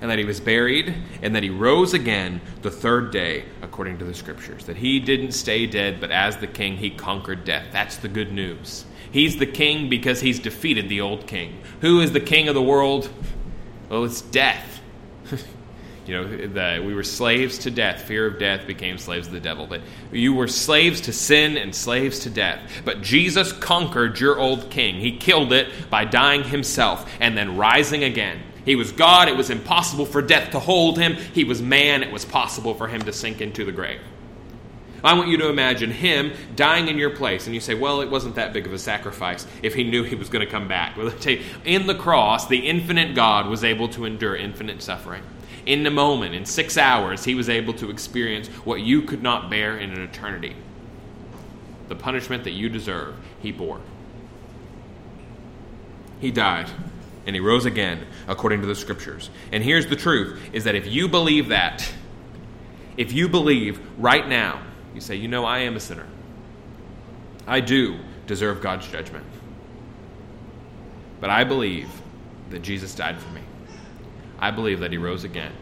[0.00, 4.04] and that he was buried, and that he rose again the third day, according to
[4.04, 4.64] the scriptures.
[4.64, 7.66] That he didn't stay dead, but as the king, he conquered death.
[7.72, 8.84] That's the good news.
[9.10, 11.60] He's the king because he's defeated the old king.
[11.80, 13.10] Who is the king of the world?
[13.88, 14.80] Well, it's death.
[16.06, 18.02] You know, the, we were slaves to death.
[18.02, 19.68] Fear of death became slaves of the devil.
[19.68, 22.60] But you were slaves to sin and slaves to death.
[22.84, 24.96] But Jesus conquered your old king.
[24.96, 28.40] He killed it by dying himself and then rising again.
[28.64, 29.28] He was God.
[29.28, 31.14] It was impossible for death to hold him.
[31.14, 32.02] He was man.
[32.02, 34.00] It was possible for him to sink into the grave.
[35.02, 38.10] I want you to imagine him dying in your place, and you say, well, it
[38.10, 40.94] wasn't that big of a sacrifice if he knew he was going to come back.
[40.96, 41.10] Well,
[41.64, 45.22] in the cross, the infinite God was able to endure infinite suffering
[45.66, 49.50] in the moment, in six hours, he was able to experience what you could not
[49.50, 50.56] bear in an eternity.
[51.88, 53.80] The punishment that you deserve, he bore.
[56.20, 56.68] He died
[57.30, 59.30] and he rose again according to the scriptures.
[59.52, 61.88] And here's the truth is that if you believe that,
[62.96, 64.60] if you believe right now,
[64.96, 66.08] you say, you know, I am a sinner.
[67.46, 69.24] I do deserve God's judgment.
[71.20, 71.88] But I believe
[72.50, 73.42] that Jesus died for me.
[74.40, 75.52] I believe that he rose again.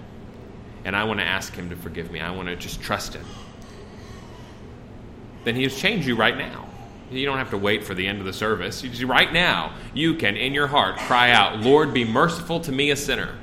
[0.86, 2.20] And I want to ask him to forgive me.
[2.20, 3.26] I want to just trust him.
[5.44, 6.67] Then he has changed you right now.
[7.10, 8.82] You don't have to wait for the end of the service.
[8.82, 12.90] You, right now, you can, in your heart, cry out, Lord, be merciful to me,
[12.90, 13.34] a sinner.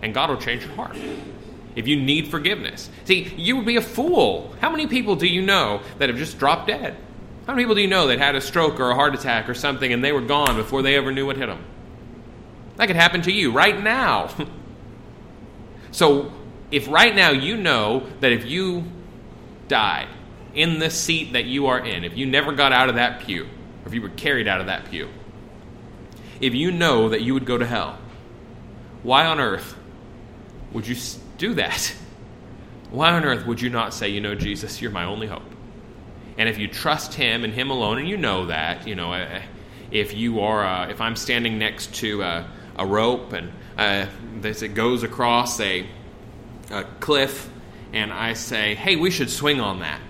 [0.00, 0.96] And God will change your heart.
[1.76, 2.90] If you need forgiveness.
[3.04, 4.54] See, you would be a fool.
[4.60, 6.96] How many people do you know that have just dropped dead?
[7.46, 9.54] How many people do you know that had a stroke or a heart attack or
[9.54, 11.64] something and they were gone before they ever knew what hit them?
[12.76, 14.30] That could happen to you right now.
[15.90, 16.32] so,
[16.70, 18.84] if right now you know that if you
[19.68, 20.08] died
[20.54, 23.44] in the seat that you are in, if you never got out of that pew,
[23.44, 25.08] or if you were carried out of that pew,
[26.40, 27.98] if you know that you would go to hell,
[29.02, 29.76] why on earth
[30.72, 30.96] would you
[31.38, 31.94] do that?
[32.90, 35.50] Why on earth would you not say, you know, Jesus, you're my only hope?
[36.36, 39.40] And if you trust Him and Him alone, and you know that, you know, uh,
[39.90, 44.06] if you are, uh, if I'm standing next to a, a rope and uh,
[44.40, 45.86] this, it goes across a,
[46.70, 47.50] a, cliff,
[47.92, 50.00] and I say, hey, we should swing on that.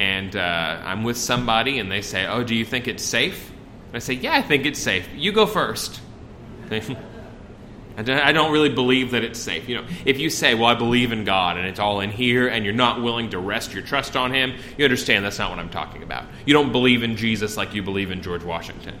[0.00, 3.50] And uh, I'm with somebody, and they say, oh, do you think it's safe?
[3.88, 5.06] And I say, yeah, I think it's safe.
[5.14, 6.00] You go first.
[6.70, 9.68] I don't really believe that it's safe.
[9.68, 12.48] You know, if you say, "Well, I believe in God and it's all in here,"
[12.48, 15.58] and you're not willing to rest your trust on Him, you understand that's not what
[15.58, 16.24] I'm talking about.
[16.46, 18.98] You don't believe in Jesus like you believe in George Washington.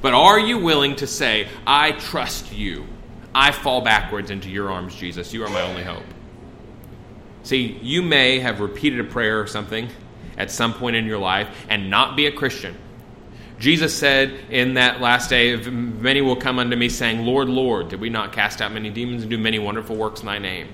[0.00, 2.86] But are you willing to say, "I trust you.
[3.32, 5.32] I fall backwards into your arms, Jesus.
[5.32, 6.06] You are my only hope."
[7.44, 9.88] See, you may have repeated a prayer or something
[10.36, 12.76] at some point in your life and not be a Christian.
[13.58, 18.00] Jesus said in that last day, Many will come unto me, saying, Lord, Lord, did
[18.00, 20.68] we not cast out many demons and do many wonderful works in thy name?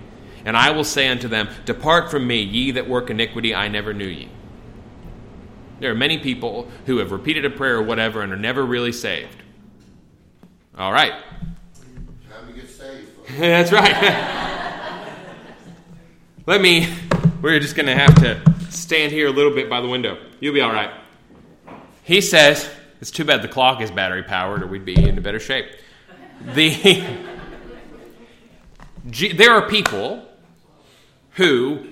[0.47, 3.93] And I will say unto them, Depart from me, ye that work iniquity, I never
[3.93, 4.31] knew ye.
[5.81, 8.93] There are many people who have repeated a prayer or whatever and are never really
[8.93, 9.37] saved.
[10.77, 11.13] All right.
[12.31, 13.11] Time to get saved.
[13.39, 15.15] That's right.
[16.47, 16.89] Let me,
[17.43, 20.18] we're just going to have to stand here a little bit by the window.
[20.41, 20.91] You'll be all right.
[22.05, 22.68] He says,
[23.01, 25.66] it's too bad the clock is battery powered, or we'd be in better shape.
[26.55, 27.05] The,
[29.37, 30.24] there are people
[31.33, 31.87] who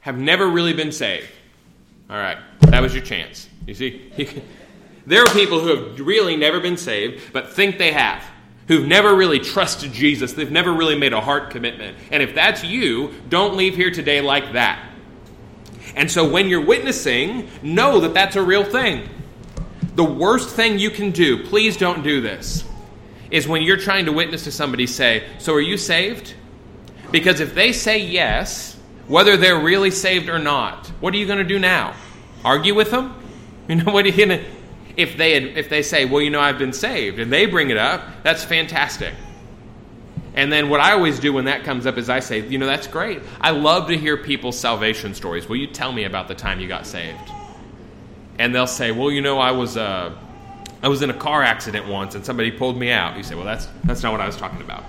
[0.00, 1.28] have never really been saved.
[2.08, 3.48] All right, that was your chance.
[3.66, 4.42] You see,
[5.06, 8.24] there are people who have really never been saved, but think they have.
[8.68, 10.32] Who've never really trusted Jesus.
[10.32, 11.96] They've never really made a heart commitment.
[12.12, 14.89] And if that's you, don't leave here today like that.
[15.96, 19.08] And so when you're witnessing, know that that's a real thing.
[19.94, 22.64] The worst thing you can do, please don't do this,
[23.30, 26.34] is when you're trying to witness to somebody say, So are you saved?
[27.10, 28.76] Because if they say yes,
[29.08, 31.94] whether they're really saved or not, what are you going to do now?
[32.44, 33.16] Argue with them?
[33.68, 34.44] You know what are you going to
[34.96, 37.76] if they if they say, "Well, you know, I've been saved," and they bring it
[37.76, 39.14] up, that's fantastic.
[40.34, 42.66] And then what I always do when that comes up is I say, "You know,
[42.66, 43.20] that's great.
[43.40, 45.48] I love to hear people's salvation stories.
[45.48, 47.30] Will you tell me about the time you got saved?"
[48.40, 50.12] and they'll say, "Well, you know, I was uh,
[50.82, 53.44] I was in a car accident once, and somebody pulled me out." You say, "Well,
[53.44, 54.82] that's that's not what I was talking about."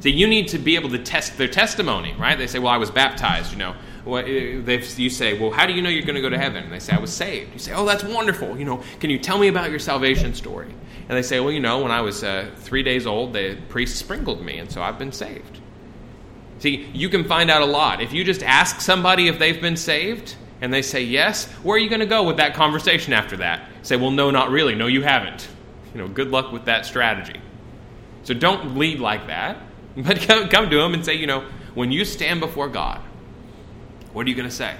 [0.00, 2.36] So you need to be able to test their testimony, right?
[2.36, 3.74] They say, "Well, I was baptized," you know.
[4.04, 6.72] Well, you say, "Well, how do you know you're going to go to heaven?" And
[6.72, 9.38] they say, "I was saved." You say, "Oh, that's wonderful." You know, can you tell
[9.38, 10.74] me about your salvation story?
[11.08, 13.96] And they say, "Well, you know, when I was uh, three days old, the priest
[13.96, 15.60] sprinkled me, and so I've been saved."
[16.62, 19.76] See, you can find out a lot if you just ask somebody if they've been
[19.76, 23.38] saved and they say yes, where are you going to go with that conversation after
[23.38, 23.68] that?
[23.82, 24.76] Say, well, no, not really.
[24.76, 25.48] No, you haven't.
[25.92, 27.40] You know, good luck with that strategy.
[28.22, 29.58] So don't lead like that,
[29.96, 31.44] but come, come to them and say, you know,
[31.74, 33.00] when you stand before God,
[34.12, 34.76] what are you going to say?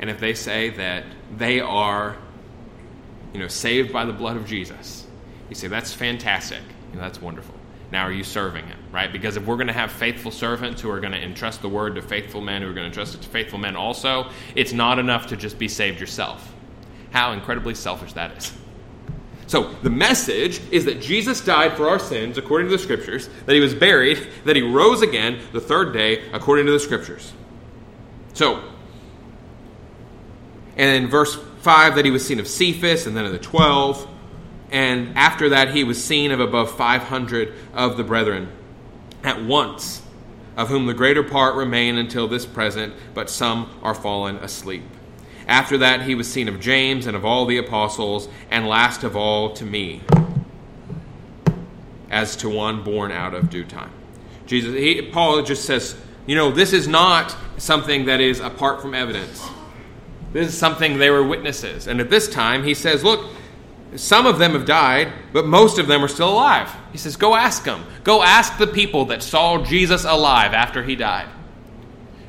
[0.00, 1.04] And if they say that
[1.36, 2.16] they are,
[3.32, 5.06] you know, saved by the blood of Jesus,
[5.48, 6.62] you say, that's fantastic.
[6.90, 7.54] You know, that's wonderful.
[7.90, 8.78] Now, are you serving him?
[8.90, 9.12] Right?
[9.12, 11.94] Because if we're going to have faithful servants who are going to entrust the word
[11.96, 14.98] to faithful men who are going to entrust it to faithful men also, it's not
[14.98, 16.54] enough to just be saved yourself.
[17.10, 18.52] How incredibly selfish that is.
[19.46, 23.54] So, the message is that Jesus died for our sins according to the scriptures, that
[23.54, 27.34] he was buried, that he rose again the third day according to the scriptures.
[28.32, 28.64] So,
[30.78, 34.08] and in verse 5, that he was seen of Cephas, and then of the 12
[34.72, 38.50] and after that he was seen of above 500 of the brethren
[39.22, 40.02] at once,
[40.56, 44.82] of whom the greater part remain until this present, but some are fallen asleep.
[45.46, 49.14] After that he was seen of James and of all the apostles, and last of
[49.14, 50.00] all to me,
[52.10, 53.90] as to one born out of due time.
[54.46, 55.94] Jesus, he, Paul just says,
[56.26, 59.46] you know, this is not something that is apart from evidence.
[60.32, 61.86] This is something they were witnesses.
[61.86, 63.30] And at this time, he says, look,
[63.96, 66.70] some of them have died, but most of them are still alive.
[66.92, 67.84] He says, Go ask them.
[68.04, 71.28] Go ask the people that saw Jesus alive after he died.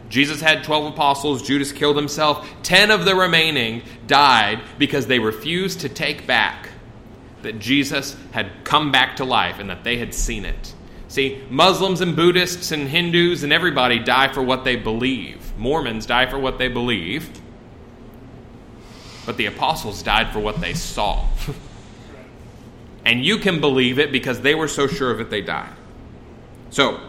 [0.09, 1.41] Jesus had 12 apostles.
[1.41, 2.47] Judas killed himself.
[2.63, 6.69] Ten of the remaining died because they refused to take back
[7.41, 10.73] that Jesus had come back to life and that they had seen it.
[11.07, 15.57] See, Muslims and Buddhists and Hindus and everybody die for what they believe.
[15.57, 17.29] Mormons die for what they believe.
[19.25, 21.27] But the apostles died for what they saw.
[23.05, 25.73] and you can believe it because they were so sure of it they died.
[26.69, 26.99] So,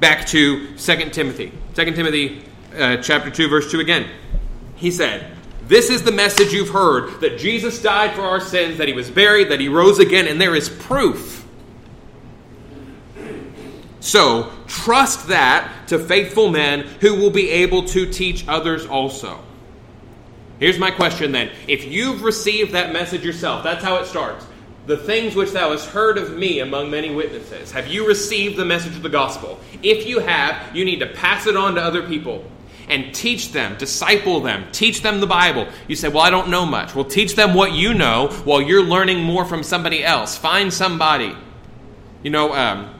[0.00, 1.52] back to 2 Timothy.
[1.74, 2.44] 2 Timothy
[2.76, 4.08] uh, chapter 2 verse 2 again.
[4.76, 5.36] He said,
[5.66, 9.10] "This is the message you've heard that Jesus died for our sins, that he was
[9.10, 11.46] buried, that he rose again, and there is proof."
[14.00, 19.40] So, trust that to faithful men who will be able to teach others also.
[20.58, 21.50] Here's my question then.
[21.68, 24.44] If you've received that message yourself, that's how it starts.
[24.86, 27.70] The things which thou hast heard of me among many witnesses.
[27.72, 29.60] Have you received the message of the gospel?
[29.82, 32.44] If you have, you need to pass it on to other people
[32.88, 35.68] and teach them, disciple them, teach them the Bible.
[35.86, 36.94] You say, Well, I don't know much.
[36.94, 40.36] Well, teach them what you know while you're learning more from somebody else.
[40.36, 41.36] Find somebody.
[42.22, 42.94] You know, um,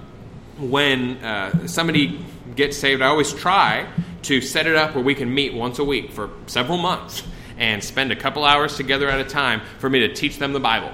[0.59, 3.89] when uh, somebody gets saved, I always try
[4.23, 7.23] to set it up where we can meet once a week for several months
[7.59, 10.61] and spend a couple hours together at a time for me to teach them the
[10.61, 10.93] Bible.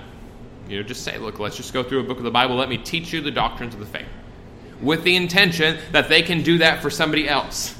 [0.69, 2.57] You know, just say, look, let's just go through a book of the Bible.
[2.57, 4.09] Let me teach you the doctrines of the faith.
[4.81, 7.75] With the intention that they can do that for somebody else.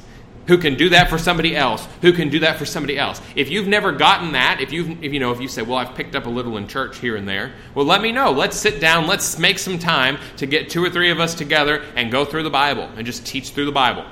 [0.47, 1.87] Who can do that for somebody else?
[2.03, 3.21] Who can do that for somebody else?
[3.35, 5.95] If you've never gotten that, if you if you know, if you say, "Well, I've
[5.95, 8.31] picked up a little in church here and there," well, let me know.
[8.31, 9.07] Let's sit down.
[9.07, 12.43] Let's make some time to get two or three of us together and go through
[12.43, 14.05] the Bible and just teach through the Bible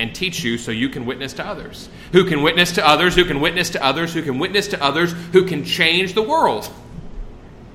[0.00, 1.88] and teach you so you can witness to others.
[2.12, 3.14] Who can witness to others?
[3.14, 4.14] Who can witness to others?
[4.14, 5.12] Who can witness to others?
[5.32, 6.72] Who can change the world?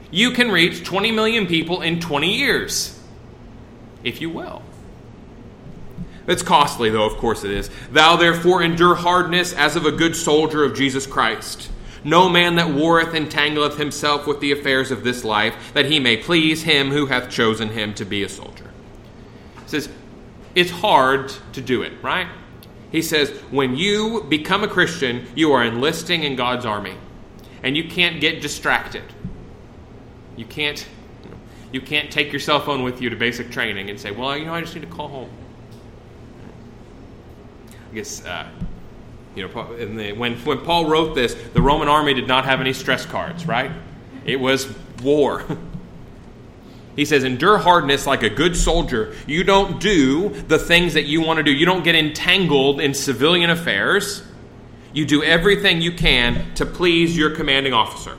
[0.09, 2.99] You can reach 20 million people in 20 years,
[4.03, 4.63] if you will.
[6.27, 7.69] It's costly, though, of course it is.
[7.91, 11.69] Thou therefore endure hardness as of a good soldier of Jesus Christ.
[12.03, 16.17] No man that warreth entangleth himself with the affairs of this life, that he may
[16.17, 18.71] please him who hath chosen him to be a soldier.
[19.63, 19.89] He says,
[20.55, 22.27] it's hard to do it, right?
[22.91, 26.95] He says, when you become a Christian, you are enlisting in God's army.
[27.61, 29.03] And you can't get distracted.
[30.37, 30.85] You can't
[31.71, 34.45] you can't take your cell phone with you to basic training and say, well, you
[34.45, 35.29] know, I just need to call home.
[37.91, 38.47] I guess, uh,
[39.35, 42.71] you know, the, when, when Paul wrote this, the Roman army did not have any
[42.71, 43.71] stress cards, right?
[44.23, 45.43] It was war.
[46.95, 49.13] He says, endure hardness like a good soldier.
[49.27, 51.51] You don't do the things that you want to do.
[51.51, 54.23] You don't get entangled in civilian affairs.
[54.93, 58.17] You do everything you can to please your commanding officer.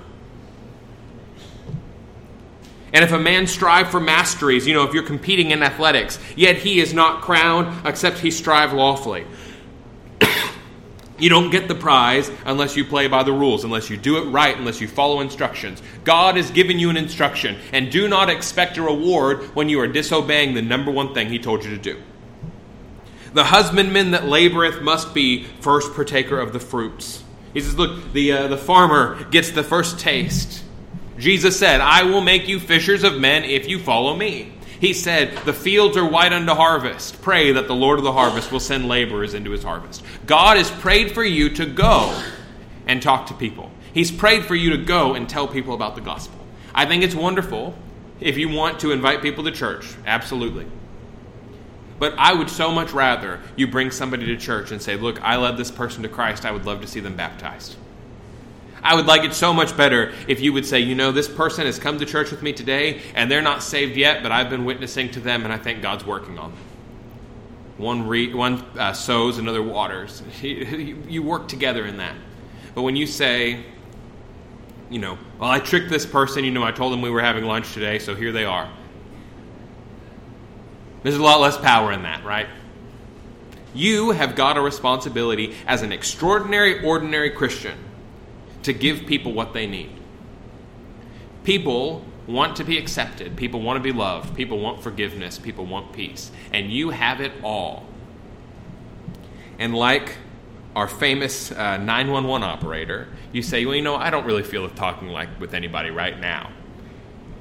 [2.92, 6.56] And if a man strive for masteries, you know, if you're competing in athletics, yet
[6.56, 9.26] he is not crowned, except he strive lawfully.
[11.18, 14.30] You don't get the prize unless you play by the rules, unless you do it
[14.30, 15.82] right, unless you follow instructions.
[16.04, 19.86] God has given you an instruction, and do not expect a reward when you are
[19.86, 22.02] disobeying the number one thing He told you to do.
[23.32, 27.22] The husbandman that laboreth must be first partaker of the fruits.
[27.52, 30.62] He says, Look, the, uh, the farmer gets the first taste.
[31.18, 34.52] Jesus said, I will make you fishers of men if you follow me.
[34.80, 37.22] He said, The fields are white unto harvest.
[37.22, 40.02] Pray that the Lord of the harvest will send laborers into his harvest.
[40.26, 42.22] God has prayed for you to go
[42.86, 43.70] and talk to people.
[43.92, 46.38] He's prayed for you to go and tell people about the gospel.
[46.74, 47.74] I think it's wonderful
[48.20, 49.94] if you want to invite people to church.
[50.06, 50.66] Absolutely.
[51.98, 55.36] But I would so much rather you bring somebody to church and say, Look, I
[55.36, 56.44] led this person to Christ.
[56.44, 57.76] I would love to see them baptized.
[58.86, 61.66] I would like it so much better if you would say, you know, this person
[61.66, 64.64] has come to church with me today and they're not saved yet, but I've been
[64.64, 66.60] witnessing to them and I think God's working on them.
[67.78, 70.22] One, re- one uh, sows, another waters.
[70.40, 72.14] you work together in that.
[72.76, 73.64] But when you say,
[74.88, 77.42] you know, well, I tricked this person, you know, I told them we were having
[77.42, 78.70] lunch today, so here they are.
[81.02, 82.46] There's a lot less power in that, right?
[83.74, 87.76] You have got a responsibility as an extraordinary, ordinary Christian
[88.62, 89.90] to give people what they need.
[91.44, 95.92] People want to be accepted, people want to be loved, people want forgiveness, people want
[95.92, 96.30] peace.
[96.52, 97.86] And you have it all.
[99.58, 100.16] And like
[100.74, 104.74] our famous uh, 911 operator, you say, well, you know, I don't really feel like
[104.74, 106.50] talking like with anybody right now.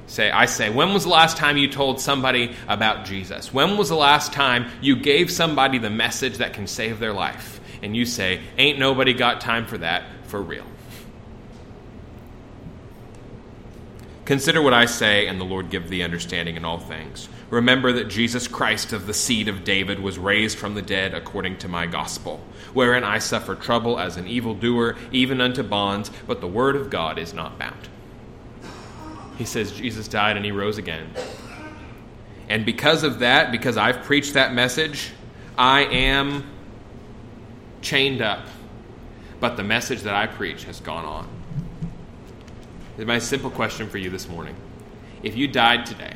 [0.06, 3.52] Say, I say, when was the last time you told somebody about Jesus?
[3.52, 7.60] When was the last time you gave somebody the message that can save their life?
[7.82, 10.64] And you say, ain't nobody got time for that for real.
[14.26, 17.28] Consider what I say, and the Lord give thee understanding in all things.
[17.48, 21.58] Remember that Jesus Christ of the seed of David was raised from the dead according
[21.58, 22.40] to my gospel,
[22.74, 27.20] wherein I suffer trouble as an evildoer, even unto bonds, but the word of God
[27.20, 27.88] is not bound.
[29.38, 31.08] He says Jesus died and he rose again.
[32.48, 35.12] And because of that, because I've preached that message,
[35.56, 36.44] I am
[37.80, 38.46] chained up.
[39.38, 41.35] But the message that I preach has gone on.
[42.98, 44.56] My simple question for you this morning
[45.22, 46.14] if you died today,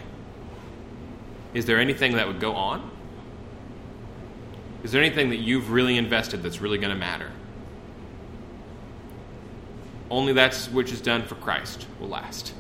[1.53, 2.91] is there anything that would go on?
[4.85, 7.31] Is there anything that you've really invested that's really going to matter?
[10.11, 12.55] Only that which is done for Christ will last.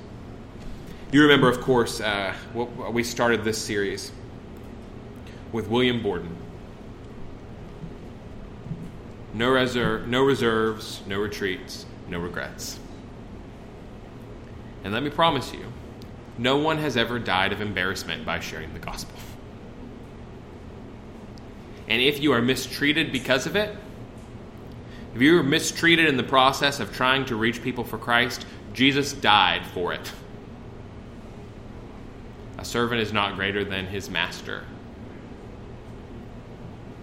[1.13, 2.35] You remember, of course, uh,
[2.93, 4.13] we started this series
[5.53, 6.37] with William Borden.
[9.35, 12.80] No, reser- no reserves, no retreats, no regrets.
[14.85, 15.65] And let me promise you,
[16.39, 19.19] no one has ever died of embarrassment by sharing the gospel.
[21.89, 23.77] And if you are mistreated because of it,
[25.15, 29.13] if you were mistreated in the process of trying to reach people for Christ, Jesus
[29.13, 30.13] died for it.
[32.59, 34.65] A servant is not greater than his master.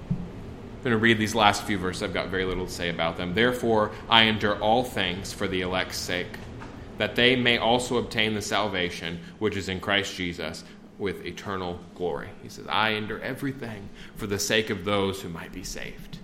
[0.10, 2.04] I'm going to read these last few verses.
[2.04, 3.34] I've got very little to say about them.
[3.34, 6.38] Therefore, I endure all things for the elect's sake,
[6.98, 10.64] that they may also obtain the salvation which is in Christ Jesus
[10.98, 12.30] with eternal glory.
[12.42, 16.18] He says, I endure everything for the sake of those who might be saved,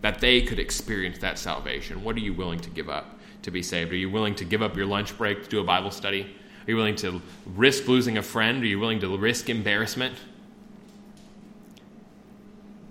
[0.00, 2.02] that they could experience that salvation.
[2.02, 3.92] What are you willing to give up to be saved?
[3.92, 6.22] Are you willing to give up your lunch break to do a Bible study?
[6.22, 8.62] Are you willing to risk losing a friend?
[8.62, 10.16] Are you willing to risk embarrassment?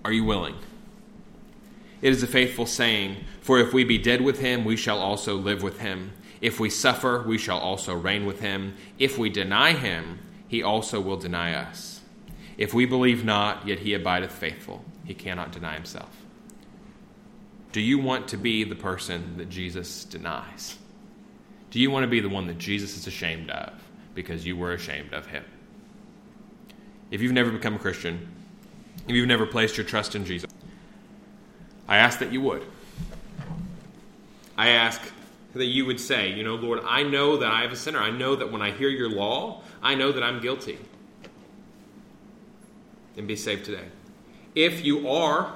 [0.04, 0.56] Are you willing?
[2.02, 5.36] It is a faithful saying, For if we be dead with him, we shall also
[5.36, 6.12] live with him.
[6.42, 8.76] If we suffer, we shall also reign with him.
[8.98, 12.02] If we deny him, he also will deny us.
[12.58, 14.84] If we believe not, yet he abideth faithful.
[15.06, 16.10] He cannot deny himself.
[17.72, 20.78] Do you want to be the person that Jesus denies?
[21.70, 23.74] Do you want to be the one that Jesus is ashamed of
[24.14, 25.46] because you were ashamed of him?
[27.12, 28.28] If you've never become a Christian,
[29.08, 30.52] if you've never placed your trust in Jesus,
[31.88, 32.64] I ask that you would.
[34.58, 35.02] I ask
[35.54, 37.99] that you would say, you know, Lord, I know that I have a sinner.
[37.99, 40.78] I know that when I hear your law, I know that I'm guilty.
[43.18, 43.86] And be saved today.
[44.56, 45.54] If you are